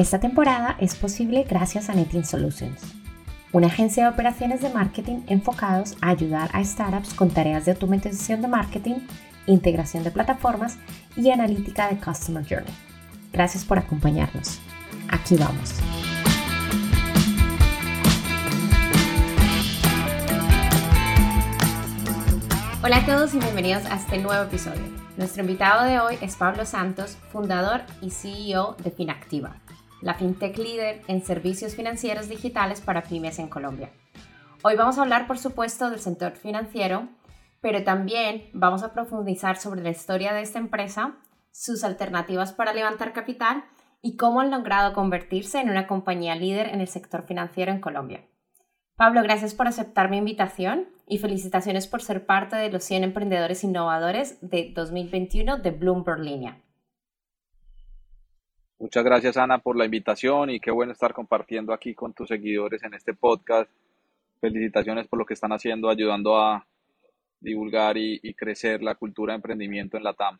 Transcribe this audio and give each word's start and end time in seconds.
Esta 0.00 0.18
temporada 0.18 0.76
es 0.80 0.94
posible 0.94 1.44
gracias 1.46 1.90
a 1.90 1.92
Netting 1.92 2.24
Solutions, 2.24 2.80
una 3.52 3.66
agencia 3.66 4.04
de 4.04 4.08
operaciones 4.08 4.62
de 4.62 4.70
marketing 4.70 5.18
enfocados 5.26 5.94
a 6.00 6.08
ayudar 6.08 6.48
a 6.54 6.64
startups 6.64 7.12
con 7.12 7.28
tareas 7.28 7.66
de 7.66 7.72
automatización 7.72 8.40
de 8.40 8.48
marketing, 8.48 8.94
integración 9.46 10.02
de 10.02 10.10
plataformas 10.10 10.78
y 11.16 11.28
analítica 11.28 11.90
de 11.90 11.98
Customer 11.98 12.42
Journey. 12.42 12.72
Gracias 13.30 13.62
por 13.62 13.78
acompañarnos. 13.78 14.58
Aquí 15.10 15.36
vamos. 15.36 15.74
Hola 22.82 22.96
a 22.96 23.04
todos 23.04 23.34
y 23.34 23.38
bienvenidos 23.38 23.84
a 23.84 23.96
este 23.96 24.16
nuevo 24.16 24.44
episodio. 24.44 24.80
Nuestro 25.18 25.42
invitado 25.42 25.84
de 25.84 26.00
hoy 26.00 26.16
es 26.22 26.36
Pablo 26.36 26.64
Santos, 26.64 27.18
fundador 27.30 27.82
y 28.00 28.08
CEO 28.08 28.76
de 28.82 28.90
Finactiva 28.90 29.56
la 30.02 30.14
fintech 30.14 30.56
líder 30.56 31.02
en 31.08 31.22
servicios 31.22 31.74
financieros 31.74 32.28
digitales 32.28 32.80
para 32.80 33.02
pymes 33.02 33.38
en 33.38 33.48
Colombia. 33.48 33.90
Hoy 34.62 34.76
vamos 34.76 34.98
a 34.98 35.02
hablar, 35.02 35.26
por 35.26 35.38
supuesto, 35.38 35.90
del 35.90 36.00
sector 36.00 36.32
financiero, 36.32 37.08
pero 37.60 37.82
también 37.84 38.50
vamos 38.52 38.82
a 38.82 38.92
profundizar 38.92 39.56
sobre 39.56 39.82
la 39.82 39.90
historia 39.90 40.32
de 40.32 40.42
esta 40.42 40.58
empresa, 40.58 41.18
sus 41.50 41.84
alternativas 41.84 42.52
para 42.52 42.72
levantar 42.72 43.12
capital 43.12 43.64
y 44.02 44.16
cómo 44.16 44.40
han 44.40 44.50
logrado 44.50 44.92
convertirse 44.92 45.60
en 45.60 45.70
una 45.70 45.86
compañía 45.86 46.34
líder 46.34 46.68
en 46.68 46.80
el 46.80 46.88
sector 46.88 47.26
financiero 47.26 47.72
en 47.72 47.80
Colombia. 47.80 48.26
Pablo, 48.96 49.22
gracias 49.22 49.54
por 49.54 49.66
aceptar 49.66 50.10
mi 50.10 50.18
invitación 50.18 50.88
y 51.06 51.18
felicitaciones 51.18 51.86
por 51.86 52.02
ser 52.02 52.26
parte 52.26 52.56
de 52.56 52.70
los 52.70 52.84
100 52.84 53.04
emprendedores 53.04 53.64
innovadores 53.64 54.38
de 54.42 54.72
2021 54.74 55.58
de 55.58 55.70
Bloomberg 55.70 56.20
Línea. 56.20 56.62
Muchas 58.80 59.04
gracias 59.04 59.36
Ana 59.36 59.58
por 59.58 59.76
la 59.76 59.84
invitación 59.84 60.48
y 60.48 60.58
qué 60.58 60.70
bueno 60.70 60.92
estar 60.92 61.12
compartiendo 61.12 61.74
aquí 61.74 61.94
con 61.94 62.14
tus 62.14 62.28
seguidores 62.28 62.82
en 62.82 62.94
este 62.94 63.12
podcast. 63.12 63.70
Felicitaciones 64.40 65.06
por 65.06 65.18
lo 65.18 65.26
que 65.26 65.34
están 65.34 65.52
haciendo, 65.52 65.90
ayudando 65.90 66.38
a 66.38 66.66
divulgar 67.40 67.98
y, 67.98 68.18
crecer 68.32 68.82
la 68.82 68.94
cultura 68.94 69.34
de 69.34 69.36
emprendimiento 69.36 69.98
en 69.98 70.04
la 70.04 70.14
TAM. 70.14 70.38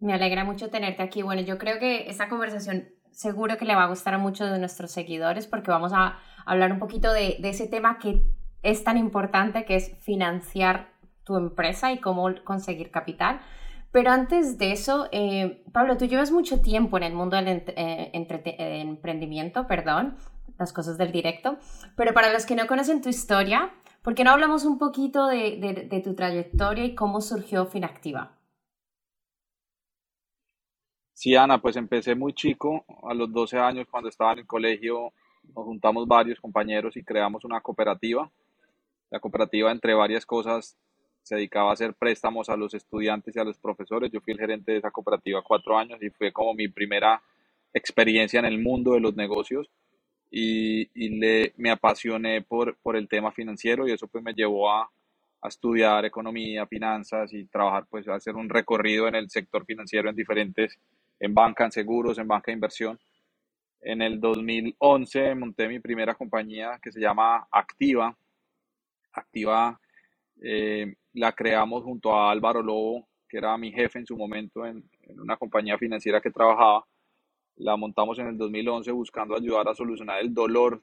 Me 0.00 0.12
alegra 0.12 0.44
mucho 0.44 0.68
tenerte 0.68 1.02
aquí. 1.02 1.22
Bueno, 1.22 1.40
yo 1.40 1.56
creo 1.56 1.78
que 1.78 2.10
esta 2.10 2.28
conversación 2.28 2.90
seguro 3.10 3.56
que 3.56 3.64
le 3.64 3.74
va 3.74 3.84
a 3.84 3.88
gustar 3.88 4.12
a 4.12 4.18
muchos 4.18 4.50
de 4.50 4.58
nuestros 4.58 4.90
seguidores 4.90 5.46
porque 5.46 5.70
vamos 5.70 5.92
a 5.94 6.18
hablar 6.44 6.72
un 6.72 6.78
poquito 6.78 7.10
de, 7.10 7.38
de 7.40 7.48
ese 7.48 7.66
tema 7.68 7.98
que 7.98 8.22
es 8.62 8.84
tan 8.84 8.98
importante 8.98 9.64
que 9.64 9.76
es 9.76 9.96
financiar 10.02 10.92
tu 11.24 11.38
empresa 11.38 11.90
y 11.90 12.00
cómo 12.00 12.28
conseguir 12.44 12.90
capital. 12.90 13.40
Pero 13.96 14.10
antes 14.10 14.58
de 14.58 14.72
eso, 14.72 15.08
eh, 15.10 15.64
Pablo, 15.72 15.96
tú 15.96 16.04
llevas 16.04 16.30
mucho 16.30 16.60
tiempo 16.60 16.98
en 16.98 17.02
el 17.02 17.14
mundo 17.14 17.34
del 17.38 17.48
eh, 17.48 18.10
eh, 18.12 18.80
emprendimiento, 18.82 19.66
perdón, 19.66 20.18
las 20.58 20.74
cosas 20.74 20.98
del 20.98 21.12
directo, 21.12 21.56
pero 21.96 22.12
para 22.12 22.30
los 22.30 22.44
que 22.44 22.56
no 22.56 22.66
conocen 22.66 23.00
tu 23.00 23.08
historia, 23.08 23.72
¿por 24.02 24.14
qué 24.14 24.22
no 24.22 24.32
hablamos 24.32 24.66
un 24.66 24.76
poquito 24.76 25.28
de, 25.28 25.88
de 25.88 26.00
tu 26.00 26.14
trayectoria 26.14 26.84
y 26.84 26.94
cómo 26.94 27.22
surgió 27.22 27.64
Finactiva? 27.64 28.36
Sí, 31.14 31.34
Ana, 31.34 31.62
pues 31.62 31.76
empecé 31.76 32.14
muy 32.14 32.34
chico, 32.34 32.84
a 33.02 33.14
los 33.14 33.32
12 33.32 33.58
años 33.58 33.86
cuando 33.90 34.10
estaba 34.10 34.34
en 34.34 34.40
el 34.40 34.46
colegio, 34.46 35.14
nos 35.54 35.64
juntamos 35.64 36.06
varios 36.06 36.38
compañeros 36.38 36.98
y 36.98 37.02
creamos 37.02 37.46
una 37.46 37.62
cooperativa. 37.62 38.30
La 39.08 39.20
cooperativa, 39.20 39.72
entre 39.72 39.94
varias 39.94 40.26
cosas, 40.26 40.76
se 41.26 41.34
dedicaba 41.34 41.70
a 41.70 41.72
hacer 41.72 41.94
préstamos 41.94 42.48
a 42.48 42.56
los 42.56 42.72
estudiantes 42.72 43.34
y 43.34 43.40
a 43.40 43.44
los 43.44 43.58
profesores. 43.58 44.12
Yo 44.12 44.20
fui 44.20 44.32
el 44.32 44.38
gerente 44.38 44.70
de 44.70 44.78
esa 44.78 44.92
cooperativa 44.92 45.42
cuatro 45.42 45.76
años 45.76 46.00
y 46.00 46.08
fue 46.10 46.30
como 46.30 46.54
mi 46.54 46.68
primera 46.68 47.20
experiencia 47.74 48.38
en 48.38 48.46
el 48.46 48.60
mundo 48.60 48.92
de 48.92 49.00
los 49.00 49.16
negocios 49.16 49.68
y, 50.30 50.86
le, 51.18 51.52
me 51.56 51.70
apasioné 51.70 52.42
por, 52.42 52.76
por 52.76 52.94
el 52.94 53.08
tema 53.08 53.32
financiero 53.32 53.88
y 53.88 53.90
eso 53.90 54.06
pues 54.06 54.22
me 54.22 54.34
llevó 54.34 54.70
a, 54.70 54.88
a 55.40 55.48
estudiar 55.48 56.04
economía, 56.04 56.64
finanzas 56.68 57.32
y 57.32 57.44
trabajar 57.46 57.86
pues 57.90 58.06
a 58.06 58.14
hacer 58.14 58.36
un 58.36 58.48
recorrido 58.48 59.08
en 59.08 59.16
el 59.16 59.28
sector 59.28 59.64
financiero 59.64 60.08
en 60.08 60.14
diferentes, 60.14 60.78
en 61.18 61.34
banca, 61.34 61.64
en 61.64 61.72
seguros, 61.72 62.18
en 62.18 62.28
banca 62.28 62.52
de 62.52 62.54
inversión. 62.54 63.00
En 63.80 64.00
el 64.00 64.20
2011 64.20 65.34
monté 65.34 65.66
mi 65.66 65.80
primera 65.80 66.14
compañía 66.14 66.78
que 66.80 66.92
se 66.92 67.00
llama 67.00 67.48
Activa. 67.50 68.16
Activa 69.12 69.80
eh, 70.40 70.94
la 71.16 71.32
creamos 71.32 71.82
junto 71.82 72.14
a 72.14 72.30
Álvaro 72.30 72.62
Lobo, 72.62 73.08
que 73.28 73.38
era 73.38 73.56
mi 73.56 73.72
jefe 73.72 73.98
en 73.98 74.06
su 74.06 74.16
momento 74.16 74.66
en, 74.66 74.84
una 75.18 75.36
compañía 75.36 75.78
financiera 75.78 76.20
que 76.20 76.30
trabajaba. 76.30 76.84
La 77.56 77.76
montamos 77.76 78.18
en 78.18 78.26
el 78.28 78.36
2011 78.36 78.92
buscando 78.92 79.34
ayudar 79.34 79.66
a 79.68 79.74
solucionar 79.74 80.20
el 80.20 80.34
dolor 80.34 80.82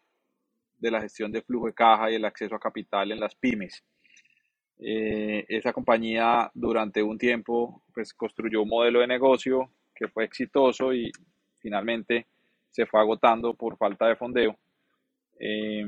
de 0.79 0.91
la 0.91 1.01
gestión 1.01 1.31
de 1.31 1.43
flujo 1.43 1.67
de 1.67 1.73
caja 1.73 2.09
y 2.09 2.15
el 2.15 2.25
acceso 2.25 2.55
a 2.55 2.59
capital 2.59 3.11
en 3.11 3.19
las 3.19 3.35
pymes. 3.35 3.83
Eh, 4.79 5.45
esa 5.47 5.71
compañía 5.71 6.49
durante 6.55 7.03
un 7.03 7.17
tiempo 7.17 7.83
pues, 7.93 8.11
construyó 8.13 8.63
un 8.63 8.69
modelo 8.69 9.01
de 9.01 9.07
negocio 9.07 9.69
que 9.93 10.07
fue 10.07 10.25
exitoso 10.25 10.93
y 10.93 11.11
finalmente 11.59 12.25
se 12.71 12.87
fue 12.87 12.99
agotando 12.99 13.53
por 13.53 13.77
falta 13.77 14.07
de 14.07 14.15
fondeo. 14.15 14.57
Eh, 15.39 15.85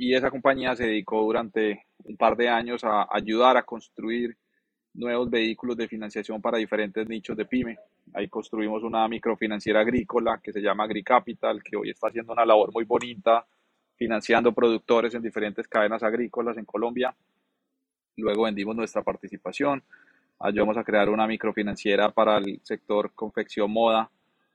y 0.00 0.14
esa 0.14 0.30
compañía 0.30 0.74
se 0.74 0.86
dedicó 0.86 1.22
durante 1.22 1.84
un 2.04 2.16
par 2.16 2.34
de 2.34 2.48
años 2.48 2.82
a 2.84 3.06
ayudar 3.10 3.58
a 3.58 3.64
construir 3.64 4.34
nuevos 4.94 5.28
vehículos 5.28 5.76
de 5.76 5.88
financiación 5.88 6.40
para 6.40 6.56
diferentes 6.56 7.06
nichos 7.06 7.36
de 7.36 7.44
pyme. 7.44 7.76
Ahí 8.14 8.26
construimos 8.26 8.82
una 8.82 9.06
microfinanciera 9.08 9.80
agrícola 9.80 10.40
que 10.42 10.54
se 10.54 10.62
llama 10.62 10.84
AgriCapital, 10.84 11.62
que 11.62 11.76
hoy 11.76 11.90
está 11.90 12.08
haciendo 12.08 12.32
una 12.32 12.46
labor 12.46 12.72
muy 12.72 12.84
bonita 12.84 13.44
financiando 13.94 14.54
productores 14.54 15.14
en 15.14 15.20
diferentes 15.20 15.68
cadenas 15.68 16.02
agrícolas 16.02 16.56
en 16.56 16.64
Colombia. 16.64 17.14
Luego 18.16 18.44
vendimos 18.44 18.74
nuestra 18.74 19.02
participación, 19.02 19.82
ayudamos 20.38 20.78
a 20.78 20.84
crear 20.84 21.10
una 21.10 21.26
microfinanciera 21.26 22.10
para 22.10 22.38
el 22.38 22.58
sector 22.62 23.12
confección 23.14 23.70
moda 23.70 24.10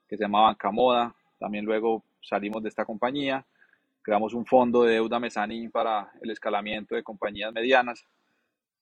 que 0.10 0.18
se 0.18 0.24
llama 0.24 0.42
Banca 0.42 0.72
Moda. 0.72 1.14
También 1.38 1.66
luego 1.66 2.04
salimos 2.20 2.64
de 2.64 2.70
esta 2.70 2.84
compañía 2.84 3.46
creamos 4.06 4.36
un 4.36 4.46
fondo 4.46 4.84
de 4.84 4.94
deuda 4.94 5.20
mezanín 5.20 5.72
para 5.72 6.12
el 6.22 6.30
escalamiento 6.30 6.94
de 6.94 7.02
compañías 7.02 7.52
medianas, 7.52 8.06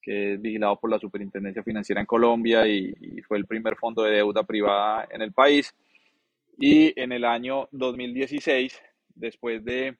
que 0.01 0.34
es 0.34 0.41
vigilado 0.41 0.78
por 0.78 0.89
la 0.89 1.00
Superintendencia 1.00 1.63
Financiera 1.63 2.01
en 2.01 2.06
Colombia 2.06 2.67
y, 2.67 2.94
fue 3.25 3.38
el 3.38 3.45
primer 3.45 3.78
fondo 3.78 4.03
de 4.03 4.17
deuda 4.17 4.44
privada 4.44 5.07
en 5.09 5.22
el 5.22 5.31
país. 5.31 5.73
Y 6.57 7.00
en 7.00 7.13
el 7.13 7.23
año 7.23 7.69
2016, 7.72 8.78
después 9.16 9.63
de 9.63 9.97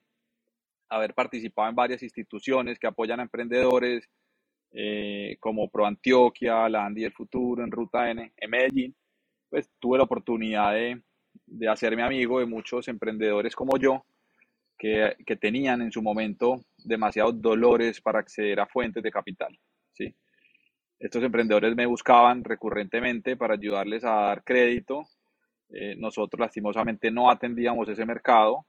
haber 0.90 1.14
participado 1.14 1.70
en 1.70 1.76
varias 1.76 2.04
instituciones 2.04 2.78
que 2.78 2.88
apoyan 2.88 3.22
a 3.22 3.24
emprendedores, 3.24 4.10
eh, 4.74 5.38
como 5.40 5.70
ProAntioquia, 5.70 6.68
la 6.68 6.86
Andy 6.86 7.04
del 7.04 7.14
Futuro, 7.14 7.64
en 7.64 7.72
Ruta 7.72 8.12
N, 8.12 8.34
en 8.36 8.50
Medellín, 8.50 8.96
pues 9.50 9.70
tuve 9.80 10.00
la 10.00 10.04
oportunidad 10.04 10.74
de, 10.74 11.02
de 11.46 11.70
hacerme 11.70 12.04
amigo 12.04 12.42
de 12.42 12.46
muchos 12.46 12.90
emprendedores 12.90 13.56
como 13.56 13.78
yo, 13.78 14.04
que, 15.26 15.38
tenían 15.38 15.82
en 15.82 15.94
su 15.94 16.02
momento 16.02 16.60
demasiados 16.78 17.42
dolores 17.42 18.02
para 18.02 18.20
acceder 18.20 18.60
a 18.60 18.68
fuentes 18.68 19.02
de 19.02 19.12
capital. 19.12 19.58
¿sí? 19.94 20.14
Estos 21.00 21.24
emprendedores 21.24 21.74
me 21.74 21.86
buscaban 21.86 22.44
recurrentemente 22.44 23.38
para 23.38 23.54
ayudarles 23.54 24.04
a 24.04 24.12
dar 24.12 24.44
crédito. 24.44 25.06
Eh, 25.70 25.96
nosotros 25.98 26.38
lastimosamente 26.38 27.10
no 27.12 27.32
atendíamos 27.32 27.88
ese 27.88 28.06
mercado, 28.06 28.66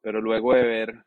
pero 0.00 0.20
luego 0.20 0.54
de 0.54 0.62
ver 0.62 1.04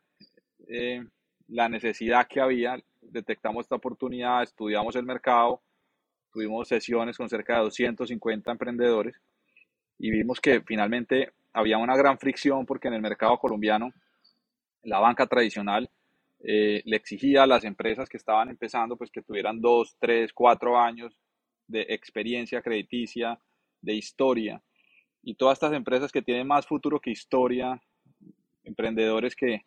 eh, 0.68 1.04
la 1.48 1.70
necesidad 1.70 2.26
que 2.28 2.40
había, 2.40 2.78
detectamos 3.00 3.64
esta 3.64 3.76
oportunidad, 3.76 4.42
estudiamos 4.42 4.94
el 4.94 5.06
mercado, 5.06 5.62
tuvimos 6.30 6.68
sesiones 6.68 7.16
con 7.16 7.30
cerca 7.30 7.54
de 7.54 7.60
250 7.60 8.52
emprendedores 8.52 9.16
y 9.98 10.10
vimos 10.10 10.38
que 10.38 10.60
finalmente 10.60 11.32
había 11.54 11.78
una 11.78 11.96
gran 11.96 12.18
fricción 12.18 12.66
porque 12.66 12.88
en 12.88 12.94
el 12.94 13.00
mercado 13.00 13.38
colombiano 13.38 13.90
la 14.82 14.98
banca 14.98 15.26
tradicional 15.26 15.90
eh, 16.42 16.82
le 16.84 16.96
exigía 16.96 17.42
a 17.42 17.46
las 17.46 17.64
empresas 17.64 18.08
que 18.08 18.16
estaban 18.16 18.48
empezando 18.48 18.96
pues 18.96 19.10
que 19.10 19.22
tuvieran 19.22 19.60
dos, 19.60 19.96
tres, 19.98 20.32
cuatro 20.32 20.78
años 20.78 21.18
de 21.66 21.82
experiencia 21.90 22.62
crediticia, 22.62 23.38
de 23.80 23.94
historia. 23.94 24.62
Y 25.22 25.34
todas 25.34 25.56
estas 25.56 25.72
empresas 25.74 26.10
que 26.10 26.22
tienen 26.22 26.46
más 26.46 26.66
futuro 26.66 27.00
que 27.00 27.10
historia, 27.10 27.80
emprendedores 28.64 29.36
que, 29.36 29.64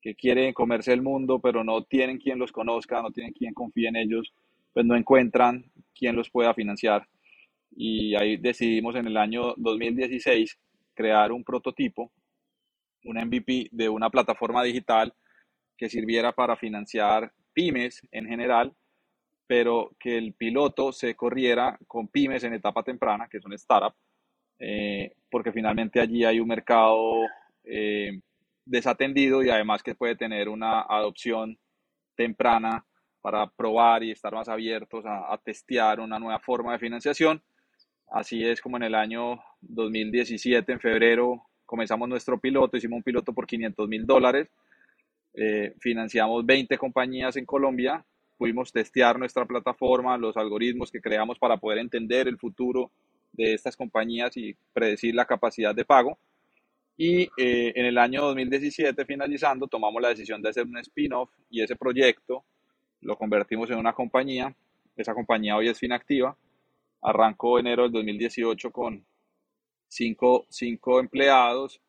que 0.00 0.14
quieren 0.14 0.52
comerse 0.52 0.92
el 0.92 1.02
mundo, 1.02 1.40
pero 1.40 1.64
no 1.64 1.84
tienen 1.84 2.18
quien 2.18 2.38
los 2.38 2.52
conozca, 2.52 3.00
no 3.00 3.10
tienen 3.10 3.32
quien 3.32 3.54
confíe 3.54 3.88
en 3.88 3.96
ellos, 3.96 4.34
pues 4.72 4.84
no 4.84 4.96
encuentran 4.96 5.64
quien 5.94 6.16
los 6.16 6.28
pueda 6.30 6.52
financiar. 6.52 7.08
Y 7.74 8.14
ahí 8.16 8.36
decidimos 8.36 8.96
en 8.96 9.06
el 9.06 9.16
año 9.16 9.54
2016 9.56 10.58
crear 10.94 11.32
un 11.32 11.42
prototipo, 11.42 12.12
un 13.04 13.16
MVP 13.16 13.68
de 13.72 13.88
una 13.88 14.10
plataforma 14.10 14.62
digital 14.62 15.14
que 15.76 15.88
sirviera 15.88 16.32
para 16.32 16.56
financiar 16.56 17.32
pymes 17.52 18.06
en 18.10 18.26
general, 18.26 18.74
pero 19.46 19.94
que 19.98 20.16
el 20.16 20.34
piloto 20.34 20.92
se 20.92 21.14
corriera 21.14 21.78
con 21.86 22.08
pymes 22.08 22.44
en 22.44 22.54
etapa 22.54 22.82
temprana, 22.82 23.28
que 23.28 23.40
son 23.40 23.56
startups, 23.58 23.98
eh, 24.58 25.14
porque 25.30 25.52
finalmente 25.52 26.00
allí 26.00 26.24
hay 26.24 26.40
un 26.40 26.48
mercado 26.48 27.26
eh, 27.64 28.20
desatendido 28.64 29.42
y 29.42 29.50
además 29.50 29.82
que 29.82 29.94
puede 29.94 30.16
tener 30.16 30.48
una 30.48 30.82
adopción 30.82 31.58
temprana 32.14 32.84
para 33.20 33.48
probar 33.48 34.02
y 34.02 34.10
estar 34.10 34.32
más 34.32 34.48
abiertos 34.48 35.04
a 35.06 35.38
testear 35.44 36.00
una 36.00 36.18
nueva 36.18 36.40
forma 36.40 36.72
de 36.72 36.78
financiación. 36.78 37.42
Así 38.12 38.44
es 38.44 38.60
como 38.60 38.76
en 38.76 38.82
el 38.82 38.94
año 38.94 39.42
2017, 39.60 40.72
en 40.72 40.80
febrero, 40.80 41.46
comenzamos 41.72 42.06
nuestro 42.06 42.38
piloto, 42.38 42.76
hicimos 42.76 42.98
un 42.98 43.02
piloto 43.02 43.32
por 43.32 43.46
500 43.46 43.88
mil 43.88 44.04
dólares, 44.04 44.46
eh, 45.32 45.72
financiamos 45.80 46.44
20 46.44 46.76
compañías 46.76 47.34
en 47.38 47.46
Colombia, 47.46 48.04
pudimos 48.36 48.70
testear 48.70 49.18
nuestra 49.18 49.46
plataforma, 49.46 50.18
los 50.18 50.36
algoritmos 50.36 50.92
que 50.92 51.00
creamos 51.00 51.38
para 51.38 51.56
poder 51.56 51.78
entender 51.78 52.28
el 52.28 52.36
futuro 52.36 52.90
de 53.32 53.54
estas 53.54 53.74
compañías 53.74 54.36
y 54.36 54.54
predecir 54.74 55.14
la 55.14 55.24
capacidad 55.24 55.74
de 55.74 55.86
pago. 55.86 56.18
Y 56.98 57.22
eh, 57.38 57.72
en 57.74 57.86
el 57.86 57.96
año 57.96 58.20
2017, 58.20 59.06
finalizando, 59.06 59.66
tomamos 59.66 60.02
la 60.02 60.10
decisión 60.10 60.42
de 60.42 60.50
hacer 60.50 60.64
un 60.66 60.76
spin-off 60.76 61.30
y 61.48 61.62
ese 61.62 61.74
proyecto 61.74 62.44
lo 63.00 63.16
convertimos 63.16 63.70
en 63.70 63.78
una 63.78 63.94
compañía. 63.94 64.54
Esa 64.94 65.14
compañía 65.14 65.56
hoy 65.56 65.68
es 65.68 65.78
Finactiva. 65.78 66.36
Arrancó 67.00 67.58
enero 67.58 67.84
del 67.84 67.92
2018 67.92 68.70
con 68.70 69.02
cinco, 69.92 70.46
cinco 70.48 71.00
empleados 71.00 71.80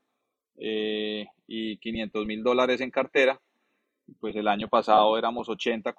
eh, 0.58 1.26
y 1.48 1.78
500 1.78 2.26
mil 2.26 2.44
dólares 2.44 2.82
en 2.82 2.92
cartera. 2.92 3.40
Pues 4.20 4.36
el 4.36 4.50
año 4.50 4.68
pasado 4.68 5.18
éramos 5.18 5.48
80, 5.48 5.96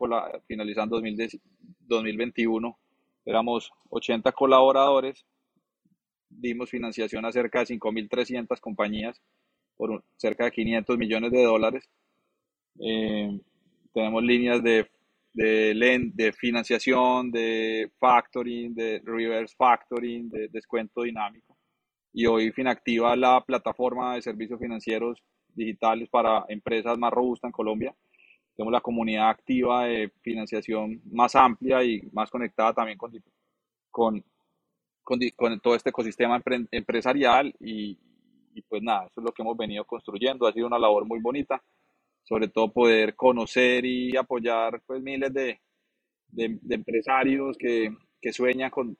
finalizando 0.47 1.01
2021, 1.01 2.79
éramos 3.25 3.73
80 3.89 4.33
colaboradores. 4.33 5.25
Dimos 6.29 6.69
financiación 6.69 7.25
a 7.25 7.33
cerca 7.33 7.61
de 7.61 7.67
5.300 7.67 8.61
compañías 8.61 9.23
por 9.77 10.05
cerca 10.17 10.45
de 10.45 10.53
500 10.53 10.99
millones 10.99 11.33
de 11.33 11.43
dólares. 11.43 11.89
Eh, 12.81 13.41
tenemos 13.95 14.23
líneas 14.23 14.63
de, 14.63 14.91
de, 15.33 16.11
de 16.13 16.33
financiación, 16.33 17.31
de 17.31 17.91
factoring, 17.99 18.75
de 18.75 19.01
reverse 19.03 19.57
factoring, 19.57 20.29
de 20.29 20.49
descuento 20.49 21.03
dinámico 21.03 21.54
y 22.15 22.27
hoy 22.27 22.53
Finactiva 22.53 23.17
la 23.17 23.41
plataforma 23.45 24.15
de 24.15 24.23
servicios 24.23 24.61
financieros 24.61 25.21
digitales 25.49 26.09
para 26.09 26.45
empresas 26.49 26.97
más 26.97 27.13
robusta 27.13 27.49
en 27.49 27.53
Colombia. 27.53 27.95
Tenemos 28.57 28.73
la 28.73 28.81
comunidad 28.81 29.31
activa 29.31 29.87
de 29.87 30.13
financiación 30.23 31.03
más 31.11 31.35
amplia 31.35 31.83
y 31.83 32.09
más 32.13 32.31
conectada 32.31 32.73
también 32.73 32.97
con, 32.97 33.13
con, 33.91 34.25
con, 35.03 35.61
todo 35.61 35.75
este 35.75 35.91
ecosistema 35.91 36.41
empresarial 36.71 37.53
y, 37.59 37.99
pues 38.69 38.81
nada, 38.81 39.07
eso 39.07 39.21
es 39.21 39.25
lo 39.25 39.33
que 39.33 39.43
hemos 39.43 39.57
venido 39.57 39.85
construyendo. 39.85 40.47
Ha 40.47 40.53
sido 40.53 40.69
una 40.69 40.79
labor 40.79 41.05
muy 41.07 41.19
bonita, 41.19 41.61
sobre 42.23 42.47
todo 42.47 42.73
poder 42.73 43.17
conocer 43.17 43.85
y 43.85 44.17
apoyar 44.17 44.81
pues 44.87 45.03
miles 45.03 45.35
de, 45.35 45.61
de, 46.29 46.59
de 46.63 46.75
empresarios 46.77 47.57
que, 47.59 47.93
que 48.21 48.33
sueñan 48.33 48.71
con 48.71 48.97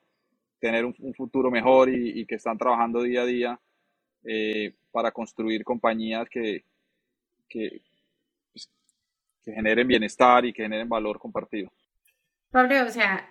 tener 0.65 0.83
un, 0.83 1.13
futuro 1.13 1.51
mejor 1.51 1.89
y, 1.89 2.25
que 2.25 2.35
están 2.35 2.57
trabajando 2.57 3.03
día 3.03 3.21
a 3.21 3.25
día 3.25 3.59
eh, 4.23 4.73
para 4.91 5.11
construir 5.11 5.63
compañías 5.63 6.27
que, 6.27 6.65
que, 7.47 7.83
pues, 8.51 8.71
que 9.43 9.53
generen 9.53 9.87
bienestar 9.87 10.43
y 10.43 10.51
que 10.51 10.63
generen 10.63 10.89
valor 10.89 11.19
compartido. 11.19 11.71
Pablo, 12.49 12.83
o 12.83 12.89
sea, 12.89 13.29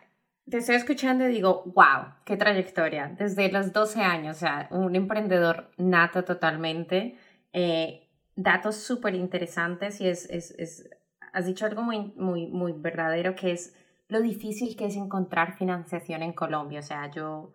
te 0.48 0.58
estoy 0.58 0.76
escuchando 0.76 1.28
y 1.28 1.32
digo, 1.32 1.64
wow, 1.74 2.14
qué 2.24 2.36
trayectoria. 2.36 3.08
Desde 3.18 3.50
los 3.50 3.72
12 3.72 4.00
años, 4.00 4.36
o 4.36 4.40
sea, 4.40 4.68
un 4.70 4.94
emprendedor 4.94 5.72
nato 5.76 6.22
totalmente. 6.22 7.16
Eh, 7.52 8.06
datos 8.36 8.76
súper 8.76 9.16
interesantes 9.16 10.00
y 10.00 10.06
es, 10.06 10.30
es, 10.30 10.52
es, 10.52 10.88
has 11.32 11.46
dicho 11.46 11.66
algo 11.66 11.82
muy, 11.82 12.12
muy, 12.16 12.46
muy 12.46 12.72
verdadero 12.72 13.34
que 13.34 13.50
es 13.50 13.74
lo 14.08 14.20
difícil 14.20 14.76
que 14.76 14.86
es 14.86 14.96
encontrar 14.96 15.56
financiación 15.56 16.22
en 16.22 16.32
Colombia. 16.32 16.80
O 16.80 16.82
sea, 16.82 17.10
yo 17.10 17.52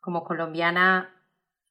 como 0.00 0.24
colombiana 0.24 1.10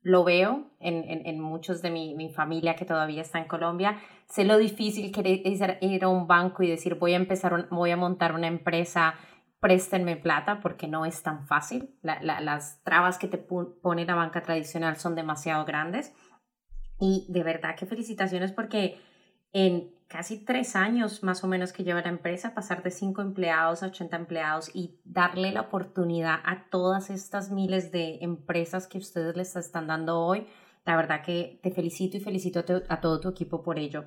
lo 0.03 0.23
veo 0.23 0.71
en, 0.79 1.03
en, 1.27 1.39
muchos 1.39 1.81
de 1.81 1.91
mi, 1.91 2.15
mi, 2.15 2.33
familia 2.33 2.75
que 2.75 2.85
todavía 2.85 3.21
está 3.21 3.37
en 3.37 3.47
Colombia. 3.47 3.99
Sé 4.27 4.45
lo 4.45 4.57
difícil 4.57 5.11
que 5.11 5.43
es 5.45 5.61
ir 5.81 6.03
a 6.03 6.07
un 6.07 6.27
banco 6.27 6.63
y 6.63 6.69
decir 6.69 6.95
voy 6.95 7.13
a 7.13 7.17
empezar, 7.17 7.67
voy 7.69 7.91
a 7.91 7.97
montar 7.97 8.33
una 8.33 8.47
empresa, 8.47 9.13
préstenme 9.59 10.15
plata, 10.15 10.59
porque 10.59 10.87
no 10.87 11.05
es 11.05 11.21
tan 11.21 11.45
fácil. 11.45 11.95
las 12.01 12.81
trabas 12.83 13.19
que 13.19 13.27
te 13.27 13.37
pone 13.37 14.05
la 14.05 14.15
banca 14.15 14.41
tradicional 14.41 14.95
son 14.95 15.13
demasiado 15.13 15.65
grandes. 15.65 16.13
Y 16.99 17.27
de 17.29 17.43
verdad 17.43 17.75
que 17.75 17.85
felicitaciones 17.85 18.51
porque 18.51 18.99
en 19.53 19.91
casi 20.11 20.43
tres 20.43 20.75
años 20.75 21.23
más 21.23 21.43
o 21.43 21.47
menos 21.47 21.71
que 21.71 21.83
lleva 21.83 22.01
la 22.01 22.09
empresa, 22.09 22.53
pasar 22.53 22.83
de 22.83 22.91
cinco 22.91 23.21
empleados 23.21 23.81
a 23.81 23.87
80 23.87 24.15
empleados 24.17 24.69
y 24.73 24.99
darle 25.05 25.51
la 25.51 25.61
oportunidad 25.61 26.39
a 26.43 26.65
todas 26.69 27.09
estas 27.09 27.49
miles 27.49 27.91
de 27.91 28.17
empresas 28.21 28.87
que 28.87 28.97
ustedes 28.97 29.37
les 29.37 29.55
están 29.55 29.87
dando 29.87 30.19
hoy. 30.19 30.47
La 30.85 30.97
verdad 30.97 31.23
que 31.23 31.59
te 31.63 31.71
felicito 31.71 32.17
y 32.17 32.19
felicito 32.19 32.63
a 32.89 32.99
todo 32.99 33.19
tu 33.21 33.29
equipo 33.29 33.63
por 33.63 33.79
ello. 33.79 34.03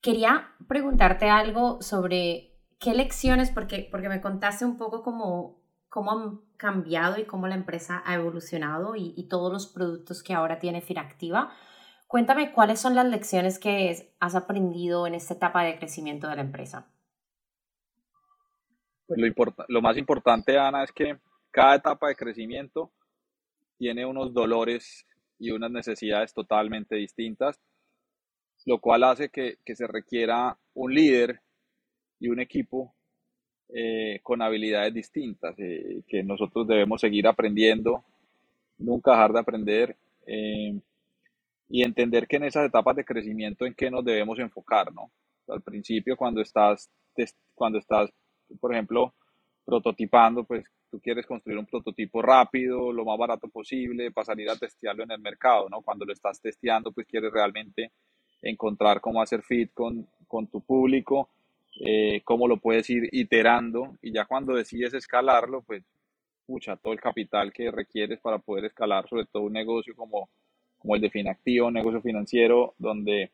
Quería 0.00 0.48
preguntarte 0.66 1.28
algo 1.28 1.80
sobre 1.80 2.56
qué 2.78 2.94
lecciones, 2.94 3.50
porque, 3.50 3.86
porque 3.90 4.08
me 4.08 4.20
contaste 4.20 4.64
un 4.64 4.76
poco 4.76 5.02
cómo, 5.02 5.62
cómo 5.88 6.10
han 6.10 6.40
cambiado 6.56 7.18
y 7.18 7.24
cómo 7.24 7.46
la 7.46 7.54
empresa 7.54 8.02
ha 8.04 8.14
evolucionado 8.14 8.94
y, 8.96 9.28
todos 9.28 9.52
los 9.52 9.66
productos 9.66 10.22
que 10.22 10.34
ahora 10.34 10.58
tiene 10.58 10.80
Finactiva. 10.80 11.52
Cuéntame 12.06 12.52
cuáles 12.52 12.78
son 12.80 12.94
las 12.94 13.06
lecciones 13.06 13.58
que 13.58 14.12
has 14.20 14.34
aprendido 14.36 15.06
en 15.06 15.14
esta 15.14 15.34
etapa 15.34 15.64
de 15.64 15.76
crecimiento 15.76 16.28
de 16.28 16.36
la 16.36 16.42
empresa. 16.42 16.88
Pues 19.06 19.20
lo, 19.68 19.82
más 19.82 19.96
importante, 19.96 20.58
Ana, 20.58 20.84
es 20.84 20.92
que 20.92 21.18
cada 21.50 21.76
etapa 21.76 22.08
de 22.08 22.16
crecimiento 22.16 22.90
tiene 23.76 24.06
unos 24.06 24.32
dolores 24.32 25.06
y 25.38 25.50
unas 25.50 25.70
necesidades 25.70 26.32
totalmente 26.32 26.96
distintas, 26.96 27.60
lo 28.64 28.80
cual 28.80 29.04
hace 29.04 29.28
que, 29.28 29.58
se 29.64 29.86
requiera 29.86 30.56
un 30.74 30.94
líder 30.94 31.40
y 32.18 32.28
un 32.28 32.40
equipo 32.40 32.94
eh, 33.68 34.20
con 34.22 34.42
habilidades 34.42 34.94
distintas, 34.94 35.56
eh, 35.58 36.02
que 36.06 36.22
nosotros 36.22 36.66
debemos 36.66 37.00
seguir 37.00 37.26
aprendiendo, 37.26 38.04
nunca 38.78 39.12
dejar 39.12 39.32
de 39.32 39.40
aprender. 39.40 39.96
Eh, 40.26 40.80
y 41.68 41.82
entender 41.82 42.26
que 42.26 42.36
en 42.36 42.44
esas 42.44 42.66
etapas 42.66 42.96
de 42.96 43.04
crecimiento 43.04 43.66
en 43.66 43.74
qué 43.74 43.90
nos 43.90 44.04
debemos 44.04 44.38
enfocar, 44.38 44.92
¿no? 44.92 45.10
Al 45.48 45.62
principio 45.62 46.16
cuando 46.16 46.40
estás, 46.40 46.90
cuando 47.54 47.78
estás, 47.78 48.10
por 48.60 48.72
ejemplo, 48.72 49.14
prototipando, 49.64 50.44
pues 50.44 50.64
tú 50.90 51.00
quieres 51.00 51.26
construir 51.26 51.58
un 51.58 51.66
prototipo 51.66 52.22
rápido, 52.22 52.92
lo 52.92 53.04
más 53.04 53.18
barato 53.18 53.48
posible, 53.48 54.10
para 54.12 54.26
salir 54.26 54.48
a 54.48 54.56
testearlo 54.56 55.02
en 55.04 55.10
el 55.10 55.20
mercado, 55.20 55.68
¿no? 55.68 55.82
Cuando 55.82 56.04
lo 56.04 56.12
estás 56.12 56.40
testeando, 56.40 56.92
pues 56.92 57.06
quieres 57.06 57.32
realmente 57.32 57.92
encontrar 58.42 59.00
cómo 59.00 59.20
hacer 59.20 59.42
fit 59.42 59.72
con, 59.72 60.06
con 60.28 60.46
tu 60.46 60.60
público, 60.60 61.30
eh, 61.84 62.22
cómo 62.24 62.48
lo 62.48 62.58
puedes 62.58 62.88
ir 62.90 63.08
iterando 63.12 63.96
y 64.00 64.12
ya 64.12 64.24
cuando 64.24 64.54
decides 64.54 64.94
escalarlo, 64.94 65.62
pues, 65.62 65.84
pucha, 66.46 66.76
todo 66.76 66.92
el 66.92 67.00
capital 67.00 67.52
que 67.52 67.70
requieres 67.70 68.20
para 68.20 68.38
poder 68.38 68.66
escalar, 68.66 69.08
sobre 69.08 69.26
todo 69.26 69.42
un 69.42 69.52
negocio 69.52 69.94
como 69.96 70.28
como 70.78 70.94
el 70.94 71.00
de 71.00 71.10
Finactivo, 71.10 71.70
negocio 71.70 72.00
financiero, 72.00 72.74
donde 72.78 73.30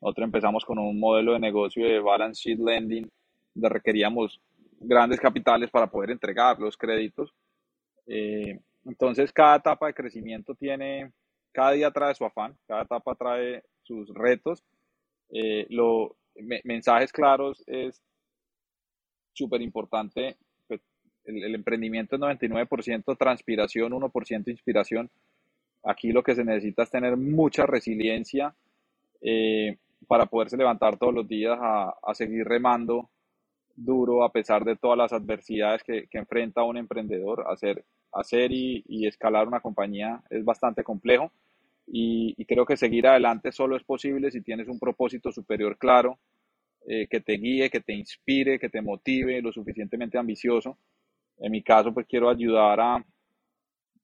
nosotros 0.00 0.26
empezamos 0.26 0.64
con 0.64 0.78
un 0.78 0.98
modelo 0.98 1.32
de 1.32 1.40
negocio 1.40 1.86
de 1.86 1.98
balance 1.98 2.42
sheet 2.42 2.58
lending, 2.58 3.10
donde 3.54 3.68
requeríamos 3.68 4.40
grandes 4.80 5.20
capitales 5.20 5.70
para 5.70 5.86
poder 5.86 6.10
entregar 6.10 6.58
los 6.58 6.76
créditos. 6.76 7.34
Eh, 8.06 8.60
entonces, 8.84 9.32
cada 9.32 9.56
etapa 9.56 9.86
de 9.86 9.94
crecimiento 9.94 10.54
tiene, 10.54 11.12
cada 11.52 11.72
día 11.72 11.90
trae 11.90 12.14
su 12.14 12.24
afán, 12.24 12.56
cada 12.66 12.82
etapa 12.82 13.14
trae 13.14 13.62
sus 13.82 14.12
retos. 14.12 14.62
Eh, 15.30 15.66
lo, 15.70 16.16
mensajes 16.64 17.12
claros 17.12 17.64
es 17.66 18.02
súper 19.32 19.62
importante. 19.62 20.36
Pues, 20.66 20.80
el, 21.24 21.44
el, 21.44 21.54
emprendimiento 21.54 22.16
es 22.16 22.22
99% 22.22 23.16
transpiración, 23.16 23.92
1% 23.92 24.48
inspiración. 24.48 25.10
Aquí 25.84 26.12
lo 26.12 26.22
que 26.22 26.34
se 26.34 26.44
necesita 26.44 26.82
es 26.82 26.90
tener 26.90 27.16
mucha 27.16 27.66
resiliencia, 27.66 28.54
eh, 29.20 29.76
para 30.06 30.26
poderse 30.26 30.56
levantar 30.56 30.98
todos 30.98 31.14
los 31.14 31.26
días 31.26 31.58
a, 31.60 31.94
a 32.02 32.14
seguir 32.14 32.44
remando 32.44 33.08
duro 33.76 34.24
a 34.24 34.30
pesar 34.30 34.64
de 34.64 34.76
todas 34.76 34.98
las 34.98 35.12
adversidades 35.12 35.82
que, 35.82 36.06
que 36.08 36.18
enfrenta 36.18 36.62
un 36.62 36.76
emprendedor. 36.76 37.44
Hacer, 37.48 37.84
hacer 38.12 38.52
y, 38.52 38.84
y, 38.86 39.06
escalar 39.06 39.48
una 39.48 39.60
compañía 39.60 40.22
es 40.30 40.44
bastante 40.44 40.84
complejo 40.84 41.32
y, 41.86 42.34
y, 42.36 42.44
creo 42.44 42.64
que 42.64 42.76
seguir 42.76 43.06
adelante 43.06 43.52
solo 43.52 43.76
es 43.76 43.82
posible 43.82 44.30
si 44.30 44.42
tienes 44.42 44.68
un 44.68 44.78
propósito 44.78 45.32
superior 45.32 45.76
claro 45.76 46.18
eh, 46.86 47.06
que 47.08 47.20
te 47.20 47.34
guíe, 47.34 47.70
que 47.70 47.80
te 47.80 47.94
inspire, 47.94 48.58
que 48.58 48.68
te 48.68 48.82
motive, 48.82 49.40
lo 49.42 49.52
suficientemente 49.52 50.18
ambicioso. 50.18 50.78
En 51.38 51.50
mi 51.50 51.62
caso, 51.62 51.92
pues 51.92 52.06
quiero 52.06 52.28
ayudar 52.28 52.80
a, 52.80 53.04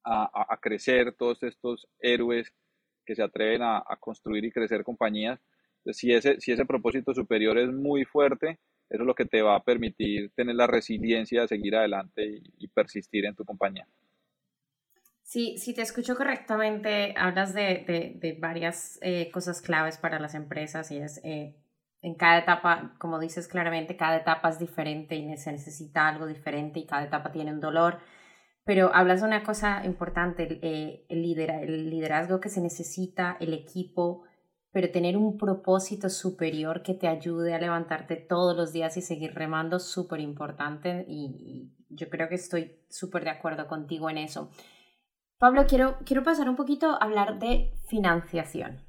a, 0.04 0.59
crecer 0.61 1.12
todos 1.12 1.42
estos 1.42 1.87
héroes 2.00 2.52
que 3.04 3.14
se 3.14 3.23
atreven 3.23 3.62
a, 3.62 3.85
construir 3.99 4.45
y 4.45 4.52
crecer 4.52 4.85
compañías. 4.85 5.40
si 5.92 6.12
ese, 6.12 6.40
si 6.40 6.52
ese 6.52 6.66
propósito 6.66 7.14
superior 7.14 7.59
es 7.59 7.71
muy 7.71 8.04
fuerte, 8.04 8.59
eso 8.88 9.02
es 9.02 9.07
lo 9.07 9.14
que 9.14 9.25
te 9.25 9.42
va 9.42 9.57
a 9.57 9.62
permitir 9.62 10.30
tener 10.35 10.57
la 10.57 10.66
resiliencia 10.66 11.42
de 11.42 11.49
seguir 11.49 11.76
adelante 11.76 12.42
y, 12.59 12.69
persistir 12.69 13.25
en 13.25 13.37
tu 13.37 13.45
compañía. 13.45 13.87
Sí, 15.23 15.59
si 15.59 15.75
te 15.75 15.83
escucho 15.83 16.16
correctamente, 16.16 17.14
hablas 17.16 17.54
de, 17.54 17.85
de, 17.87 18.14
de 18.16 18.33
varias 18.40 18.99
eh, 19.00 19.30
cosas 19.30 19.62
claves 19.62 19.97
para 19.97 20.19
las 20.19 20.35
empresas 20.35 20.90
y 20.90 20.99
es 20.99 21.21
eh, 21.23 21.54
en 22.02 22.14
cada 22.14 22.38
etapa, 22.38 22.95
como 22.99 23.19
dices 23.19 23.47
claramente, 23.47 23.97
cada 23.97 24.16
etapa 24.16 24.49
es 24.49 24.59
diferente 24.59 25.16
y 25.16 25.37
se 25.37 25.52
necesita 25.52 26.09
algo 26.09 26.26
diferente 26.26 26.80
y 26.80 26.87
cada 26.87 27.04
etapa 27.04 27.30
tiene 27.30 27.52
un 27.52 27.61
dolor. 27.61 28.00
Pero 28.64 28.94
hablas 28.94 29.20
de 29.20 29.26
una 29.26 29.42
cosa 29.42 29.84
importante, 29.84 30.60
eh, 30.62 31.06
el, 31.08 31.24
el 31.38 31.90
liderazgo 31.90 32.40
que 32.40 32.48
se 32.48 32.60
necesita, 32.60 33.36
el 33.40 33.54
equipo, 33.54 34.24
pero 34.72 34.90
tener 34.90 35.16
un 35.16 35.36
propósito 35.36 36.08
superior 36.08 36.82
que 36.82 36.94
te 36.94 37.08
ayude 37.08 37.54
a 37.54 37.58
levantarte 37.58 38.16
todos 38.16 38.56
los 38.56 38.72
días 38.72 38.96
y 38.96 39.02
seguir 39.02 39.34
remando 39.34 39.78
súper 39.78 40.20
importante 40.20 41.04
y, 41.08 41.72
yo 41.92 42.08
creo 42.08 42.28
que 42.28 42.36
estoy 42.36 42.78
súper 42.88 43.24
de 43.24 43.30
acuerdo 43.30 43.66
contigo 43.66 44.08
en 44.08 44.18
eso. 44.18 44.48
Pablo, 45.38 45.66
quiero, 45.66 45.98
quiero 46.04 46.22
pasar 46.22 46.48
un 46.48 46.54
poquito 46.54 46.92
a 46.92 46.98
hablar 46.98 47.40
de 47.40 47.74
financiación, 47.88 48.86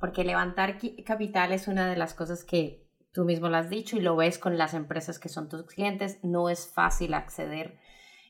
porque 0.00 0.24
levantar 0.24 0.78
capital 1.06 1.52
es 1.52 1.68
una 1.68 1.88
de 1.88 1.96
las 1.96 2.12
cosas 2.12 2.42
que 2.42 2.88
tú 3.12 3.24
mismo 3.24 3.48
lo 3.48 3.56
has 3.56 3.70
dicho 3.70 3.96
y 3.96 4.00
lo 4.00 4.16
ves 4.16 4.38
con 4.38 4.58
las 4.58 4.74
empresas 4.74 5.20
que 5.20 5.28
son 5.28 5.48
tus 5.48 5.62
clientes, 5.62 6.18
no 6.24 6.48
es 6.48 6.66
fácil 6.66 7.14
acceder. 7.14 7.78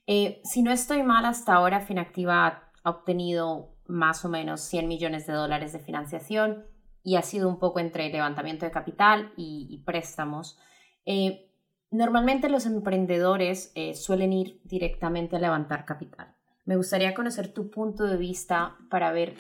Eh, 0.07 0.41
si 0.45 0.63
no 0.63 0.71
estoy 0.71 1.03
mal, 1.03 1.25
hasta 1.25 1.55
ahora 1.55 1.81
Finactiva 1.81 2.71
ha 2.83 2.91
obtenido 2.91 3.75
más 3.87 4.25
o 4.25 4.29
menos 4.29 4.61
100 4.63 4.89
millones 4.89 5.27
de 5.27 5.33
dólares 5.33 5.73
de 5.73 5.79
financiación 5.79 6.67
y 7.03 7.17
ha 7.17 7.23
sido 7.23 7.49
un 7.49 7.59
poco 7.59 7.81
entre 7.81 8.09
levantamiento 8.11 8.65
de 8.65 8.73
capital 8.73 9.33
y, 9.37 9.83
préstamos. 9.85 10.59
Eh, 11.07 11.51
normalmente 11.91 12.49
los 12.49 12.67
emprendedores 12.67 13.73
eh, 13.75 13.95
suelen 13.95 14.33
ir 14.33 14.61
directamente 14.65 15.37
a 15.37 15.41
levantar 15.41 15.85
capital. 15.85 16.35
Me 16.65 16.77
gustaría 16.77 17.15
conocer 17.15 17.53
tu 17.53 17.71
punto 17.71 18.05
de 18.05 18.17
vista 18.17 18.77
para 18.91 19.13
ver, 19.13 19.35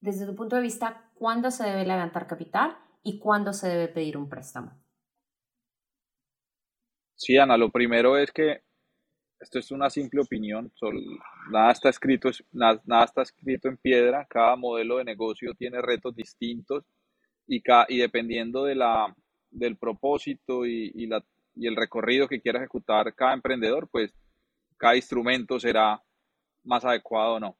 desde 0.00 0.26
tu 0.26 0.34
punto 0.34 0.56
de 0.56 0.62
vista, 0.62 1.10
cuándo 1.14 1.50
se 1.50 1.64
debe 1.64 1.86
levantar 1.86 2.26
capital 2.26 2.76
y 3.02 3.18
cuándo 3.18 3.52
se 3.52 3.68
debe 3.68 3.88
pedir 3.88 4.16
un 4.16 4.28
préstamo. 4.28 4.72
Sí, 7.14 7.36
Ana, 7.38 7.56
lo 7.56 7.70
primero 7.70 8.18
es 8.18 8.32
que 8.32 8.64
esto 9.44 9.58
es 9.58 9.70
una 9.70 9.90
simple 9.90 10.22
opinión, 10.22 10.72
nada, 11.50 11.70
está 11.70 11.90
escrito, 11.90 12.30
nada, 12.52 12.80
nada 12.86 13.04
está 13.04 13.22
escrito 13.22 13.68
en 13.68 13.76
piedra, 13.76 14.26
cada 14.28 14.56
modelo 14.56 14.96
de 14.96 15.04
negocio 15.04 15.52
tiene 15.52 15.82
retos 15.82 16.16
distintos 16.16 16.84
y, 17.46 17.62
y 17.88 17.98
dependiendo 17.98 18.64
de 18.64 18.74
la, 18.74 19.14
del 19.50 19.76
propósito 19.76 20.64
y, 20.64 20.90
y, 20.94 21.06
la, 21.06 21.22
y 21.54 21.66
el 21.66 21.76
recorrido 21.76 22.26
que 22.26 22.40
quiera 22.40 22.58
ejecutar 22.58 23.14
cada 23.14 23.34
emprendedor, 23.34 23.86
pues 23.90 24.14
cada 24.78 24.96
instrumento 24.96 25.60
será 25.60 26.02
más 26.64 26.86
adecuado 26.86 27.34
o 27.34 27.40
no. 27.40 27.58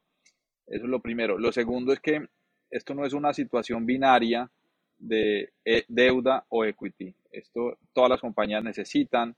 Eso 0.66 0.84
es 0.84 0.90
lo 0.90 1.02
primero. 1.02 1.38
Lo 1.38 1.52
segundo 1.52 1.92
es 1.92 2.00
que 2.00 2.26
esto 2.70 2.94
no 2.94 3.04
es 3.04 3.12
una 3.12 3.34
situación 3.34 3.84
binaria 3.84 4.50
de 4.96 5.52
eh, 5.66 5.84
deuda 5.88 6.46
o 6.48 6.64
equity. 6.64 7.14
Esto 7.30 7.76
todas 7.92 8.08
las 8.08 8.20
compañías 8.22 8.64
necesitan 8.64 9.36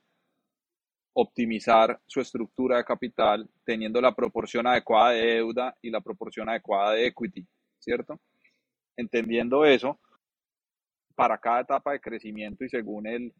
optimizar 1.18 1.98
su 2.06 2.20
estructura 2.20 2.76
de 2.76 2.84
capital 2.84 3.48
teniendo 3.64 4.02
la 4.02 4.14
proporción 4.14 4.66
adecuada 4.66 5.12
de 5.12 5.26
deuda 5.26 5.74
y 5.80 5.90
la 5.90 6.02
proporción 6.02 6.46
adecuada 6.50 6.92
de 6.92 7.06
equity, 7.06 7.46
¿cierto? 7.78 8.20
Entendiendo 8.98 9.64
eso, 9.64 9.98
para 11.14 11.38
cada 11.38 11.60
etapa 11.60 11.92
de 11.92 12.00
crecimiento 12.00 12.64
y 12.64 12.68
según 12.68 13.06
el 13.06 13.32